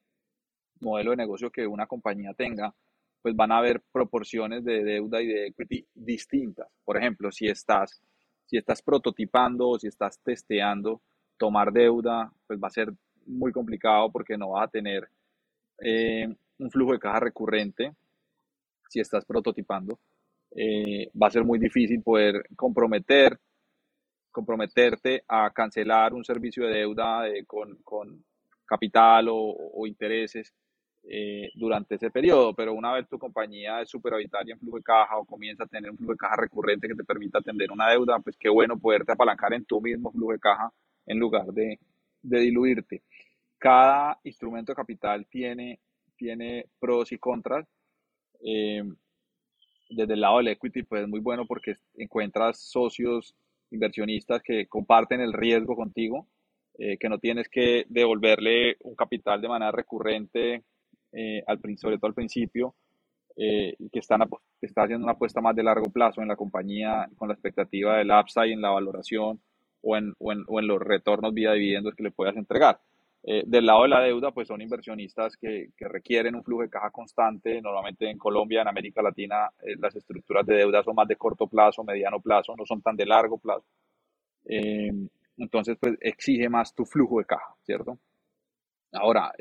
modelo 0.80 1.10
de 1.10 1.18
negocio 1.18 1.50
que 1.50 1.66
una 1.66 1.86
compañía 1.86 2.32
tenga, 2.32 2.74
pues 3.20 3.36
van 3.36 3.52
a 3.52 3.58
haber 3.58 3.82
proporciones 3.92 4.64
de 4.64 4.82
deuda 4.82 5.20
y 5.20 5.26
de 5.26 5.46
equity 5.48 5.86
distintas. 5.94 6.68
Por 6.82 6.96
ejemplo, 6.96 7.30
si 7.30 7.46
estás, 7.46 8.02
si 8.46 8.56
estás 8.56 8.80
prototipando 8.80 9.68
o 9.68 9.78
si 9.78 9.88
estás 9.88 10.18
testeando, 10.22 11.02
tomar 11.36 11.70
deuda, 11.70 12.32
pues 12.46 12.58
va 12.58 12.68
a 12.68 12.70
ser 12.70 12.90
muy 13.26 13.52
complicado 13.52 14.10
porque 14.10 14.38
no 14.38 14.52
vas 14.52 14.64
a 14.64 14.70
tener 14.70 15.10
eh, 15.82 16.34
un 16.58 16.70
flujo 16.70 16.92
de 16.92 16.98
caja 16.98 17.20
recurrente 17.20 17.92
si 18.88 19.00
estás 19.00 19.24
prototipando. 19.24 19.98
Eh, 20.54 21.10
va 21.20 21.26
a 21.26 21.30
ser 21.30 21.44
muy 21.44 21.58
difícil 21.58 22.02
poder 22.02 22.46
comprometer 22.56 23.38
comprometerte 24.30 25.24
a 25.26 25.50
cancelar 25.50 26.12
un 26.12 26.22
servicio 26.22 26.66
de 26.66 26.74
deuda 26.74 27.22
con, 27.46 27.76
con, 27.82 28.22
capital 28.66 29.28
o, 29.28 29.34
o 29.36 29.86
intereses 29.86 30.52
eh, 31.08 31.50
durante 31.54 31.94
ese 31.94 32.10
periodo, 32.10 32.52
pero 32.52 32.74
una 32.74 32.92
vez 32.92 33.08
tu 33.08 33.16
compañía 33.18 33.80
es 33.80 33.88
superavitaria 33.88 34.54
en 34.54 34.58
flujo 34.58 34.78
de 34.78 34.82
caja 34.82 35.16
o 35.16 35.24
comienza 35.24 35.62
a 35.62 35.68
tener 35.68 35.90
un 35.90 35.96
flujo 35.96 36.12
de 36.12 36.18
caja 36.18 36.36
recurrente 36.36 36.88
que 36.88 36.96
te 36.96 37.04
permita 37.04 37.38
atender 37.38 37.70
una 37.70 37.88
deuda, 37.88 38.18
pues 38.18 38.36
qué 38.36 38.48
bueno 38.48 38.76
poderte 38.76 39.12
apalancar 39.12 39.54
en 39.54 39.64
tu 39.64 39.80
mismo 39.80 40.10
flujo 40.10 40.32
de 40.32 40.40
caja 40.40 40.72
en 41.06 41.18
lugar 41.18 41.46
de, 41.46 41.78
de 42.22 42.40
diluirte. 42.40 43.02
Cada 43.56 44.18
instrumento 44.24 44.72
de 44.72 44.76
capital 44.76 45.26
tiene, 45.30 45.78
tiene 46.16 46.66
pros 46.78 47.12
y 47.12 47.18
contras. 47.18 47.66
Eh, 48.44 48.82
desde 49.88 50.14
el 50.14 50.20
lado 50.20 50.38
del 50.38 50.48
equity, 50.48 50.82
pues 50.82 51.02
es 51.02 51.08
muy 51.08 51.20
bueno 51.20 51.46
porque 51.46 51.76
encuentras 51.94 52.60
socios 52.60 53.34
inversionistas 53.70 54.42
que 54.42 54.66
comparten 54.66 55.20
el 55.20 55.32
riesgo 55.32 55.76
contigo, 55.76 56.28
eh, 56.78 56.98
que 56.98 57.08
no 57.08 57.18
tienes 57.18 57.48
que 57.48 57.86
devolverle 57.88 58.76
un 58.80 58.94
capital 58.94 59.40
de 59.40 59.48
manera 59.48 59.72
recurrente, 59.72 60.64
eh, 61.12 61.42
al, 61.46 61.60
sobre 61.78 61.96
todo 61.96 62.08
al 62.08 62.14
principio, 62.14 62.74
eh, 63.36 63.76
que 63.92 63.98
están, 63.98 64.22
está 64.60 64.82
haciendo 64.82 65.04
una 65.04 65.12
apuesta 65.12 65.40
más 65.40 65.54
de 65.54 65.62
largo 65.62 65.90
plazo 65.90 66.22
en 66.22 66.28
la 66.28 66.36
compañía 66.36 67.08
con 67.16 67.28
la 67.28 67.34
expectativa 67.34 67.98
del 67.98 68.10
upside 68.10 68.52
en 68.52 68.62
la 68.62 68.70
valoración 68.70 69.40
o 69.82 69.96
en, 69.96 70.14
o 70.18 70.32
en, 70.32 70.44
o 70.48 70.58
en 70.58 70.66
los 70.66 70.80
retornos 70.80 71.34
vía 71.34 71.52
dividendos 71.52 71.94
que 71.94 72.02
le 72.02 72.10
puedas 72.10 72.36
entregar. 72.36 72.80
Eh, 73.28 73.42
del 73.44 73.66
lado 73.66 73.82
de 73.82 73.88
la 73.88 74.00
deuda, 74.02 74.30
pues 74.30 74.46
son 74.46 74.60
inversionistas 74.60 75.36
que, 75.36 75.70
requieren 75.80 76.36
un 76.36 76.44
flujo 76.44 76.62
de 76.62 76.70
caja 76.70 76.90
constante. 76.90 77.60
Normalmente 77.60 78.08
en 78.08 78.18
Colombia, 78.18 78.62
en 78.62 78.68
América 78.68 79.02
Latina, 79.02 79.50
eh, 79.62 79.74
las 79.80 79.96
estructuras 79.96 80.46
de 80.46 80.54
deuda 80.54 80.84
son 80.84 80.94
más 80.94 81.08
de 81.08 81.16
corto 81.16 81.48
plazo, 81.48 81.82
mediano 81.82 82.20
plazo, 82.20 82.54
no 82.56 82.64
son 82.64 82.82
tan 82.82 82.94
de 82.94 83.04
largo 83.04 83.38
plazo. 83.38 83.64
Eh, 84.44 84.92
entonces, 85.38 85.76
pues 85.80 85.96
exige 86.00 86.48
más 86.48 86.72
tu 86.72 86.84
flujo 86.84 87.18
de 87.18 87.24
caja, 87.24 87.52
¿cierto? 87.64 87.98
Ahora, 88.92 89.32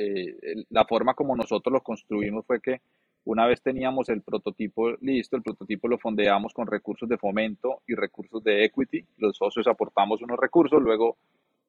la 0.70 0.86
forma 0.86 1.14
como 1.14 1.36
nosotros 1.36 1.72
lo 1.72 1.82
construimos 1.82 2.46
fue 2.46 2.60
que 2.60 2.82
una 3.26 3.48
vez 3.48 3.62
teníamos 3.62 4.10
el 4.10 4.22
prototipo 4.22 4.92
listo, 5.02 5.38
el 5.38 5.44
prototipo 5.44 5.88
lo 5.88 6.00
fondeamos 6.00 6.54
con 6.54 6.68
recursos 6.68 7.08
de 7.08 7.18
fomento 7.18 7.82
y 7.88 7.94
recursos 7.94 8.44
de 8.44 8.66
equity. 8.66 9.06
Los 9.18 9.38
socios 9.38 9.68
aportamos 9.68 10.22
unos 10.22 10.38
recursos, 10.38 10.82
luego 10.82 11.18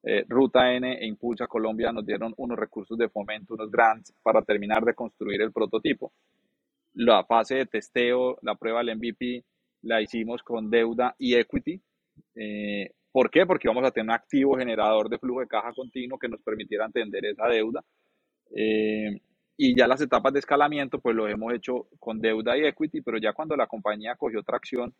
eh, 0.03 0.25
Ruta 0.27 0.73
N 0.73 0.99
e 0.99 1.05
Impulsa 1.05 1.47
Colombia 1.47 1.91
nos 1.91 2.05
dieron 2.05 2.33
unos 2.37 2.57
recursos 2.57 2.97
de 2.97 3.09
fomento, 3.09 3.55
unos 3.55 3.71
grants 3.71 4.13
para 4.21 4.41
terminar 4.41 4.83
de 4.83 4.93
construir 4.93 5.41
el 5.41 5.51
prototipo. 5.51 6.11
La 6.93 7.23
fase 7.25 7.55
de 7.55 7.65
testeo, 7.65 8.37
la 8.41 8.55
prueba 8.55 8.83
del 8.83 8.97
MVP, 8.97 9.43
la 9.83 10.01
hicimos 10.01 10.41
con 10.43 10.69
deuda 10.69 11.15
y 11.17 11.35
equity. 11.35 11.79
Eh, 12.35 12.91
¿Por 13.11 13.29
qué? 13.29 13.45
Porque 13.45 13.67
vamos 13.67 13.85
a 13.85 13.91
tener 13.91 14.05
un 14.05 14.15
activo 14.15 14.57
generador 14.57 15.09
de 15.09 15.17
flujo 15.17 15.39
de 15.39 15.47
caja 15.47 15.73
continuo 15.73 16.19
que 16.19 16.29
nos 16.29 16.41
permitiera 16.41 16.85
entender 16.85 17.25
esa 17.25 17.47
deuda. 17.47 17.83
Eh, 18.55 19.19
y 19.57 19.75
ya 19.75 19.87
las 19.87 20.01
etapas 20.01 20.33
de 20.33 20.39
escalamiento, 20.39 20.99
pues 20.99 21.15
lo 21.15 21.27
hemos 21.27 21.51
hecho 21.53 21.87
con 21.99 22.21
deuda 22.21 22.55
y 22.57 22.65
equity, 22.65 23.01
pero 23.01 23.17
ya 23.17 23.33
cuando 23.33 23.55
la 23.55 23.65
compañía 23.65 24.15
cogió 24.15 24.43
tracción, 24.43 24.93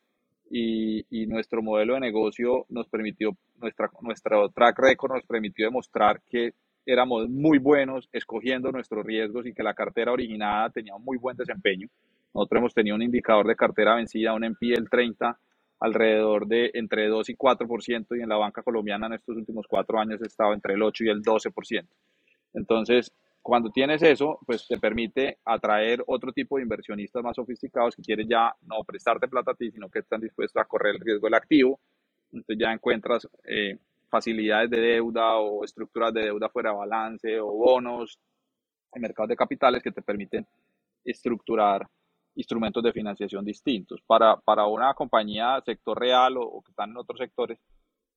y, 0.49 1.05
y, 1.09 1.27
nuestro 1.27 1.61
modelo 1.61 1.95
de 1.95 2.01
negocio 2.01 2.65
nos 2.69 2.87
permitió, 2.87 3.31
nuestra, 3.59 3.89
nuestro 4.01 4.49
track 4.49 4.79
record 4.79 5.13
nos 5.13 5.25
permitió 5.25 5.65
demostrar 5.65 6.21
que 6.29 6.53
éramos 6.85 7.29
muy 7.29 7.57
buenos 7.59 8.07
escogiendo 8.13 8.71
nuestros 8.71 9.05
riesgos 9.05 9.45
y 9.45 9.53
que 9.53 9.63
la 9.63 9.73
cartera 9.73 10.13
originada 10.13 10.69
tenía 10.69 10.95
un 10.95 11.03
muy 11.03 11.17
buen 11.17 11.35
desempeño. 11.35 11.87
Nosotros 12.33 12.59
hemos 12.59 12.73
tenido 12.73 12.95
un 12.95 13.01
indicador 13.01 13.47
de 13.47 13.55
cartera 13.55 13.95
vencida, 13.95 14.33
un 14.33 14.43
NPL 14.43 14.89
30 14.89 15.37
alrededor 15.79 16.47
de 16.47 16.71
entre 16.73 17.07
2 17.07 17.29
y 17.29 17.35
4% 17.35 18.17
y 18.17 18.21
en 18.21 18.29
la 18.29 18.37
banca 18.37 18.63
colombiana 18.63 19.07
en 19.07 19.13
estos 19.13 19.35
últimos 19.37 19.65
cuatro 19.67 19.99
años 19.99 20.21
ha 20.21 20.25
estado 20.25 20.53
entre 20.53 20.73
el 20.73 20.81
8 20.81 21.03
y 21.03 21.09
el 21.09 21.21
12%. 21.21 21.85
Entonces, 22.53 23.11
cuando 23.47 23.69
tienes 23.69 24.03
eso, 24.03 24.39
pues 24.45 24.67
te 24.67 24.77
permite 24.77 25.37
atraer 25.45 26.03
otro 26.05 26.33
tipo 26.33 26.57
de 26.57 26.63
inversionistas 26.63 27.23
más 27.23 27.33
sofisticados 27.33 27.95
que 27.95 28.01
quieren 28.01 28.27
ya 28.27 28.53
no 28.63 28.83
prestarte 28.85 29.29
plata 29.29 29.51
a 29.51 29.55
ti, 29.55 29.71
sino 29.71 29.89
que 29.89 29.99
están 29.99 30.19
dispuestos 30.19 30.61
a 30.61 30.65
correr 30.65 30.95
el 30.95 30.99
riesgo 30.99 31.27
del 31.27 31.35
activo. 31.35 31.79
Entonces 32.25 32.57
ya 32.59 32.73
encuentras 32.73 33.25
eh, 33.45 33.77
facilidades 34.09 34.69
de 34.69 34.81
deuda 34.81 35.37
o 35.37 35.63
estructuras 35.63 36.13
de 36.13 36.23
deuda 36.23 36.49
fuera 36.49 36.71
de 36.71 36.75
balance 36.75 37.39
o 37.39 37.47
bonos 37.47 38.19
en 38.91 39.01
mercados 39.01 39.29
de 39.29 39.37
capitales 39.37 39.81
que 39.81 39.93
te 39.93 40.01
permiten 40.01 40.45
estructurar 41.05 41.87
instrumentos 42.35 42.83
de 42.83 42.91
financiación 42.91 43.45
distintos. 43.45 44.01
Para, 44.05 44.35
para 44.35 44.67
una 44.67 44.93
compañía 44.93 45.61
sector 45.65 45.97
real 45.97 46.35
o, 46.35 46.61
que 46.65 46.71
están 46.71 46.89
en 46.89 46.97
otros 46.97 47.17
sectores, 47.17 47.57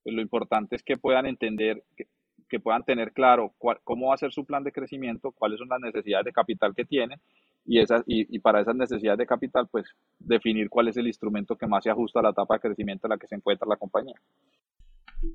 pues 0.03 0.13
lo 0.13 0.23
importante 0.23 0.75
es 0.75 0.83
que 0.83 0.97
puedan 0.97 1.27
entender, 1.27 1.85
que, 1.97 2.09
que 2.51 2.61
puedan 2.61 2.85
tener 2.85 3.13
claro 3.13 3.55
cómo 3.85 4.09
va 4.09 4.15
a 4.15 4.19
ser 4.19 4.33
su 4.33 4.45
plan 4.45 4.65
de 4.65 4.73
crecimiento, 4.73 5.33
cuáles 5.33 5.59
son 5.59 5.69
las 5.69 5.81
necesidades 5.81 6.27
de 6.27 6.33
capital 6.33 6.75
que 6.75 6.85
tienen 6.85 7.19
y, 7.65 7.81
esas, 7.81 8.03
y, 8.07 8.27
y, 8.35 8.41
para 8.41 8.61
esas 8.61 8.75
necesidades 8.75 9.19
de 9.19 9.27
capital, 9.27 9.69
pues 9.71 9.87
definir 10.19 10.69
cuál 10.69 10.89
es 10.89 10.97
el 10.97 11.07
instrumento 11.07 11.57
que 11.57 11.67
más 11.67 11.85
se 11.85 11.91
ajusta 11.91 12.21
a 12.21 12.25
la 12.25 12.31
etapa 12.31 12.55
de 12.55 12.61
crecimiento 12.61 13.07
en 13.07 13.11
la 13.11 13.19
que 13.19 13.27
se 13.27 13.37
encuentra 13.37 13.69
la 13.69 13.77
compañía. 13.77 14.17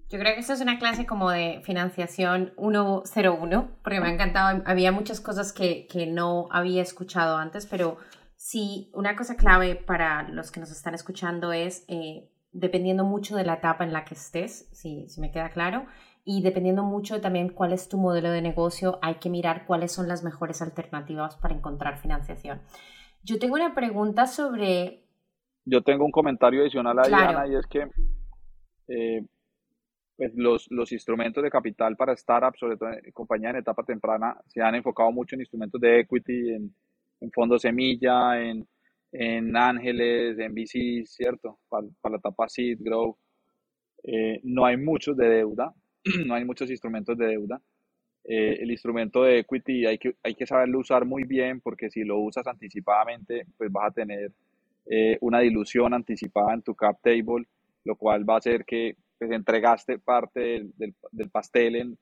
Yo 0.10 0.18
creo 0.20 0.34
que 0.34 0.40
esto 0.40 0.54
es 0.54 0.62
una 0.62 0.80
clase 0.80 1.06
como 1.06 1.30
de 1.30 1.62
financiación 1.64 2.54
101, 2.58 3.70
porque 3.84 4.00
me 4.00 4.08
ha 4.08 4.14
encantado. 4.14 4.64
Había 4.66 4.92
muchas 4.92 5.22
cosas 5.22 5.54
que, 5.54 5.88
que 5.88 6.08
no 6.08 6.48
había 6.52 6.82
escuchado 6.82 7.38
antes, 7.38 7.68
pero 7.68 7.98
sí, 8.36 8.90
una 8.94 9.16
cosa 9.16 9.36
clave 9.36 9.76
para 9.76 10.28
los 10.30 10.52
que 10.52 10.60
nos 10.60 10.72
están 10.72 10.96
escuchando 10.96 11.54
es, 11.54 11.86
eh, 11.88 12.32
dependiendo 12.52 13.04
mucho 13.04 13.36
de 13.36 13.46
la 13.46 13.56
etapa 13.56 13.84
en 13.84 13.94
la 13.94 14.06
que 14.06 14.16
estés, 14.16 14.70
si, 14.72 15.08
si 15.08 15.22
me 15.22 15.32
queda 15.32 15.50
claro, 15.50 15.86
y 16.26 16.42
dependiendo 16.42 16.84
mucho 16.84 17.22
también 17.22 17.50
cuál 17.50 17.72
es 17.72 17.88
tu 17.88 17.98
modelo 17.98 18.32
de 18.32 18.42
negocio, 18.42 18.98
hay 19.04 19.16
que 19.16 19.30
mirar 19.30 19.66
cuáles 19.68 19.92
son 19.92 20.08
las 20.08 20.24
mejores 20.24 20.62
alternativas 20.62 21.38
para 21.38 21.54
encontrar 21.54 22.00
financiación. 22.00 22.62
Yo 23.24 23.38
tengo 23.38 23.56
una 23.56 23.76
pregunta 23.76 24.26
sobre... 24.26 25.04
Yo 25.66 25.84
tengo 25.84 26.04
un 26.04 26.12
comentario 26.12 26.62
adicional 26.62 26.98
a 27.00 27.08
Diana 27.08 27.48
y 27.48 27.56
es 27.56 27.66
que 27.68 27.88
eh, 28.88 29.26
pues 30.18 30.32
los, 30.36 30.68
los 30.72 30.92
instrumentos 30.92 31.44
de 31.44 31.50
capital 31.50 31.96
para 31.96 32.16
startups, 32.16 32.60
sobre 32.60 32.78
todo 32.78 32.90
en 32.90 33.12
compañías 33.12 33.52
en 33.52 33.60
etapa 33.60 33.84
temprana, 33.84 34.36
se 34.48 34.62
han 34.62 34.76
enfocado 34.76 35.12
mucho 35.12 35.36
en 35.36 35.42
instrumentos 35.42 35.80
de 35.80 36.00
equity, 36.00 36.54
en, 36.54 36.76
en 37.20 37.32
fondos 37.32 37.62
semilla, 37.62 38.42
en, 38.42 38.68
en 39.12 39.56
ángeles, 39.56 40.40
en 40.40 40.54
VC, 40.54 41.06
¿cierto? 41.06 41.60
Para, 41.70 41.86
la 42.10 42.18
etapa 42.18 42.48
seed, 42.48 42.80
grow. 42.82 43.18
Eh, 44.04 44.40
no 44.44 44.66
hay 44.66 44.78
muchos 44.78 45.18
de 45.18 45.28
deuda, 45.28 45.74
no 46.26 46.36
hay 46.36 46.46
muchos 46.46 46.70
instrumentos 46.70 47.18
de 47.18 47.28
deuda. 47.28 47.62
Eh, 48.24 48.58
el 48.62 48.72
instrumento 48.72 49.24
de 49.24 49.40
equity 49.40 49.86
hay 49.86 49.98
que, 49.98 50.16
hay 50.24 50.34
que 50.34 50.48
saberlo 50.48 50.80
usar 50.80 51.06
muy 51.06 51.24
bien 51.26 51.62
porque 51.62 51.90
si 51.90 52.04
lo 52.04 52.18
usas 52.20 52.48
anticipadamente, 52.48 53.46
pues 53.58 53.72
vas 53.72 53.90
a 53.90 53.94
tener 53.94 54.32
eh, 54.88 55.18
una 55.22 55.40
dilución 55.40 55.94
anticipada 55.94 56.54
en 56.54 56.62
tu 56.62 56.74
cap 56.76 56.98
table, 57.02 57.46
lo 57.84 57.96
cual 57.96 58.28
va 58.28 58.36
a 58.36 58.38
hacer 58.38 58.66
que 58.66 58.96
pues 59.18 59.32
entregaste 59.32 60.00
parte 60.00 60.40
del, 60.40 60.74
del, 61.12 61.30
pastel 61.30 61.76
en, 61.76 61.98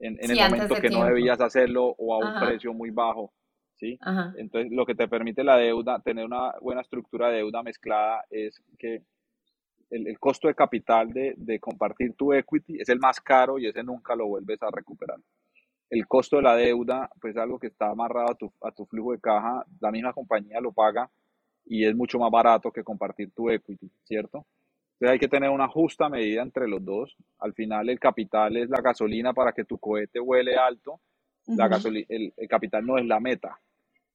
en, 0.00 0.30
el 0.30 0.38
momento 0.38 0.74
que 0.76 0.90
no 0.90 1.04
debías 1.04 1.40
hacerlo 1.40 1.94
o 1.96 2.14
a 2.14 2.18
un 2.18 2.46
precio 2.46 2.74
muy 2.74 2.90
bajo. 2.90 3.32
¿sí? 3.76 3.98
Entonces, 4.36 4.72
lo 4.72 4.84
que 4.84 4.94
te 4.94 5.08
permite 5.08 5.44
la 5.44 5.56
deuda, 5.56 6.00
tener 6.00 6.24
una 6.24 6.52
buena 6.60 6.82
estructura 6.82 7.28
de 7.28 7.38
deuda 7.38 7.62
mezclada, 7.62 8.24
es 8.30 8.60
que 8.78 9.02
el, 9.90 10.06
el 10.06 10.18
costo 10.18 10.48
de 10.48 10.54
capital 10.54 11.12
de, 11.12 11.34
de, 11.36 11.58
compartir 11.58 12.14
tu 12.14 12.32
equity 12.32 12.80
es 12.80 12.88
el 12.88 12.98
más 12.98 13.20
caro 13.20 13.58
y 13.58 13.66
ese 13.66 13.82
nunca 13.82 14.14
lo 14.14 14.26
vuelves 14.26 14.62
a 14.62 14.70
recuperar. 14.70 15.18
El 15.90 16.06
costo 16.06 16.36
de 16.36 16.42
la 16.42 16.54
deuda, 16.54 17.10
pues 17.20 17.34
es 17.34 17.40
algo 17.40 17.58
que 17.58 17.68
está 17.68 17.88
amarrado 17.88 18.30
a 18.30 18.34
tu, 18.34 18.52
a 18.62 18.70
tu 18.70 18.84
flujo 18.84 19.12
de 19.12 19.20
caja, 19.20 19.64
la 19.80 19.90
misma 19.90 20.12
compañía 20.12 20.60
lo 20.60 20.72
paga 20.72 21.08
y 21.64 21.84
es 21.84 21.94
mucho 21.94 22.18
más 22.18 22.30
barato 22.30 22.70
que 22.70 22.84
compartir 22.84 23.30
tu 23.32 23.50
equity, 23.50 23.90
¿cierto? 24.04 24.44
Entonces 24.94 25.12
hay 25.12 25.18
que 25.18 25.28
tener 25.28 25.50
una 25.50 25.68
justa 25.68 26.08
medida 26.08 26.42
entre 26.42 26.66
los 26.66 26.84
dos. 26.84 27.16
Al 27.38 27.54
final 27.54 27.88
el 27.88 28.00
capital 28.00 28.56
es 28.56 28.68
la 28.68 28.80
gasolina 28.80 29.32
para 29.32 29.52
que 29.52 29.64
tu 29.64 29.78
cohete 29.78 30.18
vuele 30.18 30.56
alto. 30.56 31.00
la 31.46 31.66
el, 32.08 32.32
capital 32.48 32.84
no 32.84 32.98
es 32.98 33.06
la 33.06 33.20
meta. 33.20 33.60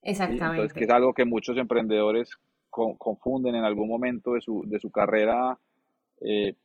Exactamente. 0.01 0.45
Entonces, 0.45 0.73
que 0.73 0.83
es 0.83 0.89
algo 0.89 1.13
que 1.13 1.23
muchos 1.23 1.57
emprendedores 1.57 2.37
confunden 2.97 3.55
en 3.55 3.63
algún 3.63 3.87
momento 3.87 4.33
de 4.33 4.41
su, 4.41 4.63
de 4.65 4.79
su 4.79 4.91
carrera 4.91 5.57
eh, 6.21 6.55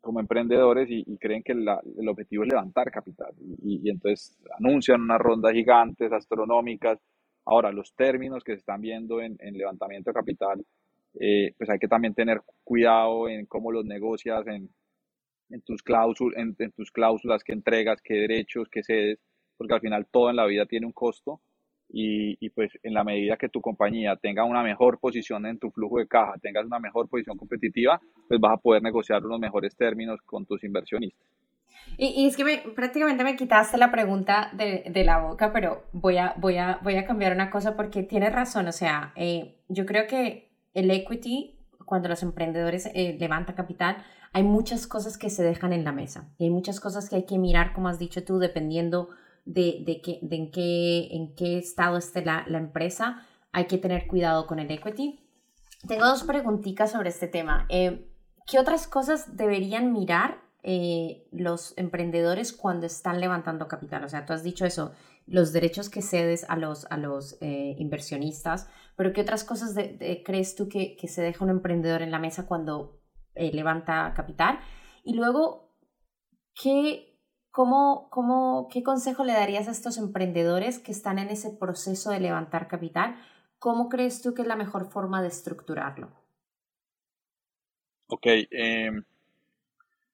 como 0.00 0.20
emprendedores 0.20 0.88
y, 0.90 1.16
creen 1.18 1.42
que 1.42 1.52
el 1.52 2.08
objetivo 2.08 2.42
es 2.42 2.50
levantar 2.50 2.90
capital. 2.90 3.32
Y, 3.62 3.88
entonces 3.88 4.36
anuncian 4.58 5.00
unas 5.02 5.20
rondas 5.20 5.52
gigantes, 5.52 6.12
astronómicas. 6.12 6.98
Ahora, 7.44 7.72
los 7.72 7.94
términos 7.94 8.42
que 8.42 8.52
se 8.52 8.58
están 8.58 8.80
viendo 8.80 9.20
en, 9.20 9.36
en 9.40 9.56
levantamiento 9.56 10.10
de 10.10 10.14
capital 10.14 10.64
eh, 11.20 11.54
pues 11.58 11.68
hay 11.68 11.78
que 11.78 11.88
también 11.88 12.14
tener 12.14 12.40
cuidado 12.64 13.28
en 13.28 13.46
cómo 13.46 13.70
los 13.70 13.84
negocias, 13.84 14.46
en, 14.46 14.70
en 15.50 15.60
tus, 15.62 15.82
cláusulas, 15.82 16.38
en, 16.38 16.72
tus 16.72 16.90
cláusulas, 16.90 17.44
qué 17.44 17.52
entregas, 17.52 18.00
qué 18.02 18.14
derechos, 18.14 18.68
qué 18.70 18.82
cedes, 18.82 19.18
porque 19.56 19.74
al 19.74 19.80
final 19.80 20.06
todo 20.10 20.30
en 20.30 20.36
la 20.36 20.46
vida 20.46 20.66
tiene 20.66 20.86
un 20.86 20.92
costo 20.92 21.40
y, 21.92 22.36
y, 22.40 22.50
pues 22.50 22.70
en 22.82 22.94
la 22.94 23.04
medida 23.04 23.36
que 23.36 23.48
tu 23.48 23.60
compañía 23.60 24.16
tenga 24.16 24.44
una 24.44 24.62
mejor 24.62 24.98
posición 24.98 25.46
en 25.46 25.58
tu 25.58 25.70
flujo 25.70 25.98
de 25.98 26.08
caja, 26.08 26.34
tengas 26.40 26.64
una 26.64 26.78
mejor 26.78 27.08
posición 27.08 27.36
competitiva, 27.36 28.00
pues 28.28 28.40
vas 28.40 28.54
a 28.54 28.56
poder 28.56 28.82
negociar 28.82 29.24
unos 29.24 29.38
mejores 29.38 29.76
términos 29.76 30.20
con 30.24 30.46
tus 30.46 30.64
inversionistas. 30.64 31.26
Y, 31.98 32.22
y 32.22 32.26
es 32.26 32.36
que 32.36 32.44
me, 32.44 32.58
prácticamente 32.74 33.24
me 33.24 33.36
quitaste 33.36 33.76
la 33.76 33.90
pregunta 33.90 34.50
de, 34.54 34.84
de, 34.90 35.04
la 35.04 35.18
boca, 35.18 35.52
pero 35.52 35.84
voy 35.92 36.16
a, 36.16 36.34
voy, 36.38 36.56
a, 36.56 36.78
voy 36.82 36.96
a 36.96 37.04
cambiar 37.04 37.32
una 37.32 37.50
cosa 37.50 37.76
porque 37.76 38.02
tienes 38.02 38.32
razón, 38.32 38.66
o 38.68 38.72
sea, 38.72 39.12
eh, 39.16 39.56
yo 39.68 39.84
creo 39.84 40.06
que 40.06 40.50
el 40.74 40.90
equity, 40.90 41.58
cuando 41.84 42.08
los 42.08 42.22
emprendedores 42.22 42.86
eh, 42.94 43.16
levantan 43.18 43.54
capital, 43.54 43.96
hay 44.32 44.42
muchas 44.42 44.86
cosas 44.86 45.18
que 45.18 45.28
se 45.28 45.42
dejan 45.42 45.72
en 45.74 45.84
la 45.84 45.92
mesa. 45.92 46.32
Y 46.38 46.44
hay 46.44 46.50
muchas 46.50 46.80
cosas 46.80 47.10
que 47.10 47.16
hay 47.16 47.26
que 47.26 47.38
mirar, 47.38 47.74
como 47.74 47.88
has 47.88 47.98
dicho 47.98 48.24
tú, 48.24 48.38
dependiendo 48.38 49.10
de, 49.44 49.82
de, 49.84 50.00
que, 50.00 50.18
de 50.22 50.36
en, 50.36 50.50
qué, 50.50 51.08
en 51.12 51.34
qué 51.34 51.58
estado 51.58 51.96
esté 51.96 52.24
la, 52.24 52.44
la 52.48 52.58
empresa. 52.58 53.26
Hay 53.52 53.66
que 53.66 53.78
tener 53.78 54.06
cuidado 54.06 54.46
con 54.46 54.58
el 54.58 54.70
equity. 54.70 55.20
Tengo 55.86 56.06
dos 56.06 56.22
preguntitas 56.22 56.92
sobre 56.92 57.08
este 57.08 57.26
tema. 57.26 57.66
Eh, 57.68 58.08
¿Qué 58.46 58.58
otras 58.58 58.86
cosas 58.86 59.36
deberían 59.36 59.92
mirar 59.92 60.40
eh, 60.62 61.26
los 61.32 61.76
emprendedores 61.76 62.52
cuando 62.52 62.86
están 62.86 63.20
levantando 63.20 63.66
capital? 63.66 64.04
O 64.04 64.08
sea, 64.08 64.24
tú 64.24 64.32
has 64.32 64.44
dicho 64.44 64.64
eso, 64.64 64.92
los 65.26 65.52
derechos 65.52 65.88
que 65.90 66.02
cedes 66.02 66.44
a 66.48 66.56
los, 66.56 66.86
a 66.90 66.96
los 66.96 67.36
eh, 67.40 67.74
inversionistas, 67.78 68.68
pero 68.96 69.12
¿qué 69.12 69.22
otras 69.22 69.44
cosas 69.44 69.74
crees 70.24 70.54
tú 70.54 70.68
que, 70.68 70.96
que, 70.96 71.08
se 71.08 71.22
deja 71.22 71.44
un 71.44 71.50
emprendedor 71.50 72.02
en 72.02 72.10
la 72.10 72.18
mesa 72.18 72.46
cuando 72.46 73.00
levanta 73.34 74.12
capital? 74.14 74.60
Y 75.02 75.14
luego, 75.14 75.74
¿qué, 76.54 77.11
cómo, 77.52 78.08
cómo, 78.10 78.68
¿qué 78.72 78.82
consejo 78.82 79.24
le 79.24 79.34
darías 79.34 79.68
a 79.68 79.70
estos 79.70 79.98
emprendedores 79.98 80.80
que 80.80 80.90
están 80.90 81.18
en 81.18 81.28
ese 81.28 81.50
proceso 81.50 82.10
de 82.10 82.18
levantar 82.18 82.66
capital? 82.66 83.14
¿Cómo 83.58 83.88
crees 83.88 84.22
tú 84.22 84.34
que 84.34 84.42
es 84.42 84.48
la 84.48 84.56
mejor 84.56 84.90
forma 84.90 85.22
de 85.22 85.28
estructurarlo? 85.28 86.10
Ok. 88.08 88.26
Em, 88.50 89.04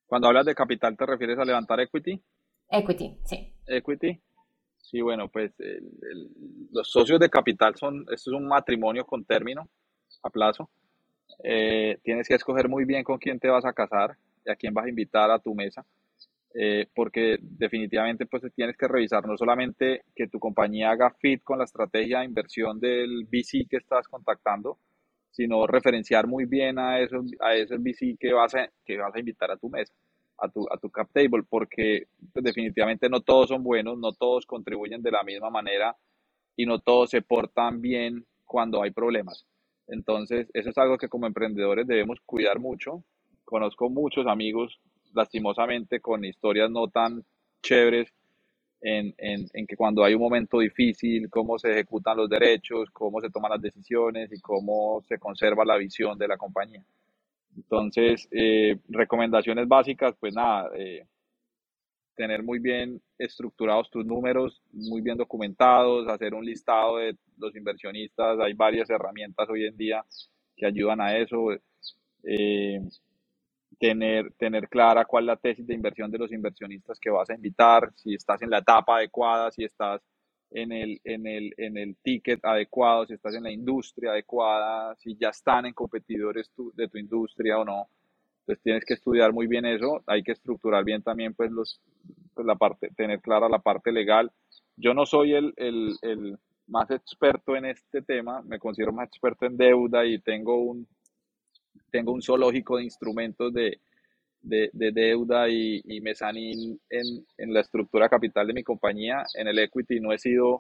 cuando 0.07 0.29
hablas 0.29 0.45
de 0.45 0.55
capital, 0.55 0.97
¿te 0.97 1.07
refieres 1.07 1.39
a 1.39 1.45
levantar 1.45 1.81
equity? 1.81 2.23
Equity, 2.69 3.19
sí. 3.25 3.55
Equity. 3.67 4.21
Sí, 4.77 5.01
bueno, 5.01 5.29
pues 5.29 5.53
los 6.71 6.91
socios 6.91 7.21
de 7.21 7.29
capital 7.29 7.75
son, 7.77 8.07
esto 8.11 8.31
es 8.31 8.37
un 8.37 8.47
matrimonio 8.47 9.05
con 9.05 9.25
término 9.25 9.69
a 10.23 10.31
plazo. 10.31 10.71
Eh, 11.45 11.99
tienes 12.03 12.27
que 12.27 12.35
escoger 12.35 12.69
muy 12.69 12.85
bien 12.85 13.05
con 13.05 13.19
quién 13.19 13.39
te 13.39 13.49
vas 13.49 13.65
a 13.65 13.73
casar 13.73 14.17
y 14.45 14.51
a 14.51 14.57
quién 14.57 14.73
vas 14.73 14.87
a 14.87 14.89
invitar 14.89 15.31
a 15.31 15.39
tu 15.39 15.55
mesa, 15.55 15.85
eh, 16.61 16.89
porque 16.93 17.39
definitivamente 17.41 18.27
pues 18.27 18.43
tienes 18.53 18.77
que 18.77 18.89
revisar 18.89 19.25
no 19.29 19.37
solamente 19.37 20.03
que 20.13 20.27
tu 20.27 20.41
compañía 20.41 20.91
haga 20.91 21.15
fit 21.21 21.41
con 21.45 21.59
la 21.59 21.65
estrategia 21.65 22.19
de 22.19 22.25
inversión 22.25 22.81
del 22.81 23.27
VC 23.27 23.69
que 23.71 23.77
estás 23.77 24.09
contactando, 24.09 24.79
sino 25.31 25.69
referenciar 25.69 26.27
muy 26.27 26.47
bien 26.47 26.81
a 26.81 26.99
esos, 26.99 27.31
a 27.39 27.55
esos 27.55 27.79
VC 27.81 28.17
que 28.19 28.33
vas 28.33 28.57
a, 28.57 28.69
que 28.85 28.97
vas 28.97 29.15
a 29.15 29.21
invitar 29.21 29.53
a 29.53 29.57
tu 29.57 29.69
mesa 29.71 29.95
a 30.39 30.49
tu, 30.49 30.67
a 30.69 30.77
tu 30.79 30.91
cap 30.91 31.09
table, 31.13 31.45
porque 31.49 32.07
pues, 32.33 32.45
definitivamente 32.45 33.09
no 33.09 33.21
todos 33.21 33.49
son 33.49 33.63
buenos, 33.63 33.97
no 33.99 34.13
todos 34.13 34.45
contribuyen 34.45 35.01
de 35.01 35.13
la 35.13 35.23
misma 35.23 35.51
manera 35.51 35.97
y 36.57 36.67
no 36.67 36.81
todos 36.81 37.11
se 37.11 37.23
portan 37.23 37.81
bien 37.81 38.27
cuando 38.45 38.83
hay 38.83 38.91
problemas. 38.91 39.47
Entonces, 39.87 40.49
eso 40.55 40.71
es 40.71 40.79
algo 40.79 40.99
que 40.99 41.09
como 41.09 41.27
emprendedores 41.27 41.87
debemos 41.87 42.19
cuidar 42.27 42.59
mucho. 42.59 43.05
Conozco 43.45 43.89
muchos 43.91 44.27
amigos, 44.27 44.81
lastimosamente, 45.15 46.01
con 46.01 46.25
historias 46.25 46.71
no 46.71 46.89
tan 46.89 47.25
chéveres 47.63 48.13
en, 48.81 49.15
en, 49.19 49.47
en, 49.53 49.67
que 49.67 49.77
cuando 49.77 50.05
hay 50.05 50.15
un 50.15 50.21
momento 50.21 50.61
difícil, 50.61 51.29
cómo 51.31 51.59
se 51.59 51.73
ejecutan 51.73 52.17
los 52.17 52.29
derechos, 52.29 52.91
cómo 52.93 53.21
se 53.21 53.31
toman 53.31 53.53
las 53.53 53.63
decisiones 53.63 54.31
y 54.33 54.41
cómo 54.41 55.03
se 55.09 55.19
conserva 55.19 55.65
la 55.65 55.77
visión 55.77 56.17
de 56.17 56.29
la 56.29 56.37
compañía. 56.37 56.83
Entonces, 57.57 58.29
eh, 58.31 58.79
recomendaciones 58.89 59.67
básicas, 59.67 60.15
pues 60.21 60.33
nada, 60.35 60.71
eh, 60.77 61.05
tener 62.15 62.43
muy 62.43 62.59
bien 62.59 63.01
estructurados 63.19 63.91
tus 63.91 64.05
números, 64.05 64.63
muy 64.73 65.01
bien 65.01 65.17
documentados, 65.17 66.09
hacer 66.09 66.35
un 66.35 66.45
listado 66.45 66.99
de 66.99 67.17
los 67.37 67.55
inversionistas. 67.57 68.39
Hay 68.41 68.53
varias 68.55 68.91
herramientas 68.91 69.49
hoy 69.49 69.65
en 69.67 69.77
día 69.77 70.05
que 70.57 70.67
ayudan 70.67 71.01
a 71.01 71.17
eso. 71.17 71.53
Eh, 72.25 72.81
tener, 73.79 74.33
tener 74.35 74.69
clara 74.69 75.05
cuál 75.05 75.25
es 75.25 75.27
la 75.29 75.37
tesis 75.37 75.67
de 75.67 75.75
inversión 75.75 76.11
de 76.11 76.19
los 76.19 76.33
inversionistas 76.33 76.99
que 76.99 77.11
vas 77.11 77.31
a 77.31 77.35
invitar, 77.35 77.93
si 77.95 78.15
estás 78.15 78.43
en 78.43 78.51
la 78.51 78.59
etapa 78.59 78.97
adecuada, 78.97 79.51
si 79.51 79.65
estás 79.65 80.03
en 80.51 80.73
el, 80.73 81.01
en 81.05 81.27
el, 81.27 81.55
en 81.57 81.77
el 81.77 81.97
ticket 82.03 82.45
adecuado, 82.45 83.07
si 83.07 83.15
estás 83.15 83.35
en 83.35 83.45
la 83.45 83.53
industria 83.53 84.11
adecuada, 84.11 84.95
si 84.97 85.17
ya 85.17 85.29
están 85.29 85.67
en 85.67 85.75
competidores 85.75 86.51
de 86.75 86.89
tu 86.89 86.99
industria 86.99 87.59
o 87.59 87.65
no. 87.65 87.89
Entonces 88.41 88.63
tienes 88.63 88.85
que 88.85 88.95
estudiar 88.95 89.33
muy 89.33 89.47
bien 89.47 89.67
eso, 89.67 90.03
hay 90.07 90.23
que 90.23 90.33
estructurar 90.33 90.83
bien 90.83 91.03
también 91.03 91.35
pues 91.35 91.51
los, 91.51 91.81
pues 92.35 92.47
la 92.47 92.57
parte, 92.57 92.89
tener 92.97 93.21
clara 93.21 93.49
la 93.49 93.59
parte 93.59 93.93
legal. 93.93 94.33
Yo 94.77 94.95
no 94.95 95.05
soy 95.05 95.35
el, 95.35 95.53
el, 95.57 95.97
el 96.03 96.39
más 96.67 96.91
experto 96.91 97.57
en 97.57 97.67
este 97.67 98.03
tema, 98.03 98.43
me 98.43 98.59
considero 98.59 98.93
más 98.93 99.09
experto 99.09 99.45
en 99.45 99.57
deuda 99.57 100.07
y 100.07 100.19
tengo 100.19 100.57
un, 100.63 100.87
tengo 101.91 102.13
un 102.13 102.23
zoológico 102.23 102.77
de 102.77 102.85
instrumentos 102.85 103.53
de, 103.53 103.81
de, 104.43 104.71
deuda 104.93 105.49
y, 105.49 105.83
y 105.85 106.01
mezanín 106.01 106.81
en, 106.91 107.27
en, 107.37 107.53
la 107.53 107.61
estructura 107.61 108.09
capital 108.09 108.47
de 108.47 108.55
mi 108.55 108.63
compañía. 108.63 109.25
En 109.35 109.49
el 109.49 109.59
equity 109.59 110.01
no 110.01 110.13
he 110.13 110.19
sido 110.19 110.59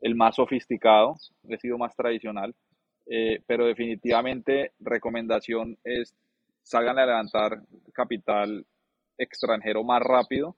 el 0.00 0.14
más 0.14 0.36
sofisticado, 0.36 1.16
he 1.48 1.58
sido 1.58 1.78
más 1.78 1.94
tradicional, 1.96 2.54
eh, 3.06 3.40
pero 3.46 3.66
definitivamente 3.66 4.72
recomendación 4.80 5.78
es 5.84 6.14
salgan 6.62 6.98
a 6.98 7.06
levantar 7.06 7.62
capital 7.92 8.66
extranjero 9.16 9.84
más 9.84 10.02
rápido, 10.02 10.56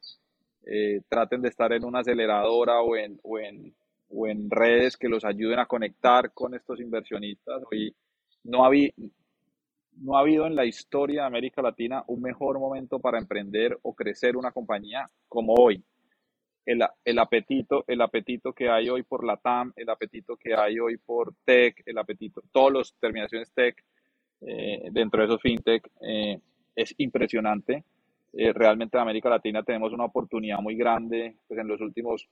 eh, 0.64 1.03
traten 1.09 1.42
de 1.42 1.51
estar 1.51 1.73
en 1.73 1.85
una 1.85 2.01
aceleradora 2.01 2.81
o 2.81 2.97
en, 2.97 3.21
o 3.23 3.38
en, 3.38 3.75
o 4.09 4.27
en 4.27 4.51
redes 4.51 4.97
que 4.97 5.09
los 5.09 5.25
ayuden 5.25 5.59
a 5.59 5.66
conectar 5.66 6.33
con 6.33 6.55
estos 6.55 6.81
inversionistas. 6.81 7.62
Hoy 7.71 7.94
no, 8.44 8.64
había, 8.64 8.90
no 10.00 10.16
ha 10.16 10.20
habido 10.20 10.46
en 10.46 10.54
la 10.54 10.64
historia 10.64 11.22
de 11.22 11.26
América 11.26 11.62
Latina 11.62 12.04
un 12.06 12.20
mejor 12.22 12.58
momento 12.58 12.98
para 12.98 13.18
emprender 13.18 13.78
o 13.82 13.94
crecer 13.94 14.37
una 14.37 14.52
compañía 14.52 15.11
como 15.28 15.54
hoy. 15.54 15.82
El, 16.64 16.82
el, 17.04 17.18
apetito, 17.18 17.84
el 17.87 18.00
apetito 18.02 18.52
que 18.52 18.68
hay 18.68 18.90
hoy 18.90 19.02
por 19.02 19.24
la 19.24 19.38
TAM, 19.38 19.72
el 19.74 19.88
apetito 19.88 20.37
que 20.37 20.54
hay 20.54 20.78
hoy 20.78 20.98
por 20.98 21.34
tech, 21.44 21.82
el 21.87 21.96
apetito, 21.96 22.42
todas 22.52 22.74
las 22.74 22.94
terminaciones 23.00 23.50
tech 23.52 23.82
eh, 24.40 24.88
dentro 24.92 25.20
de 25.20 25.26
esos 25.26 25.40
fintech 25.40 25.88
eh, 26.00 26.40
es 26.74 26.94
impresionante. 26.98 27.84
Eh, 28.32 28.52
realmente 28.52 28.96
en 28.96 29.02
América 29.02 29.28
Latina 29.28 29.62
tenemos 29.62 29.92
una 29.92 30.04
oportunidad 30.04 30.58
muy 30.61 30.76
grande. 30.76 31.37
Pues 31.46 31.58
en 31.61 31.68
los 31.68 31.80
últimos 31.80 32.28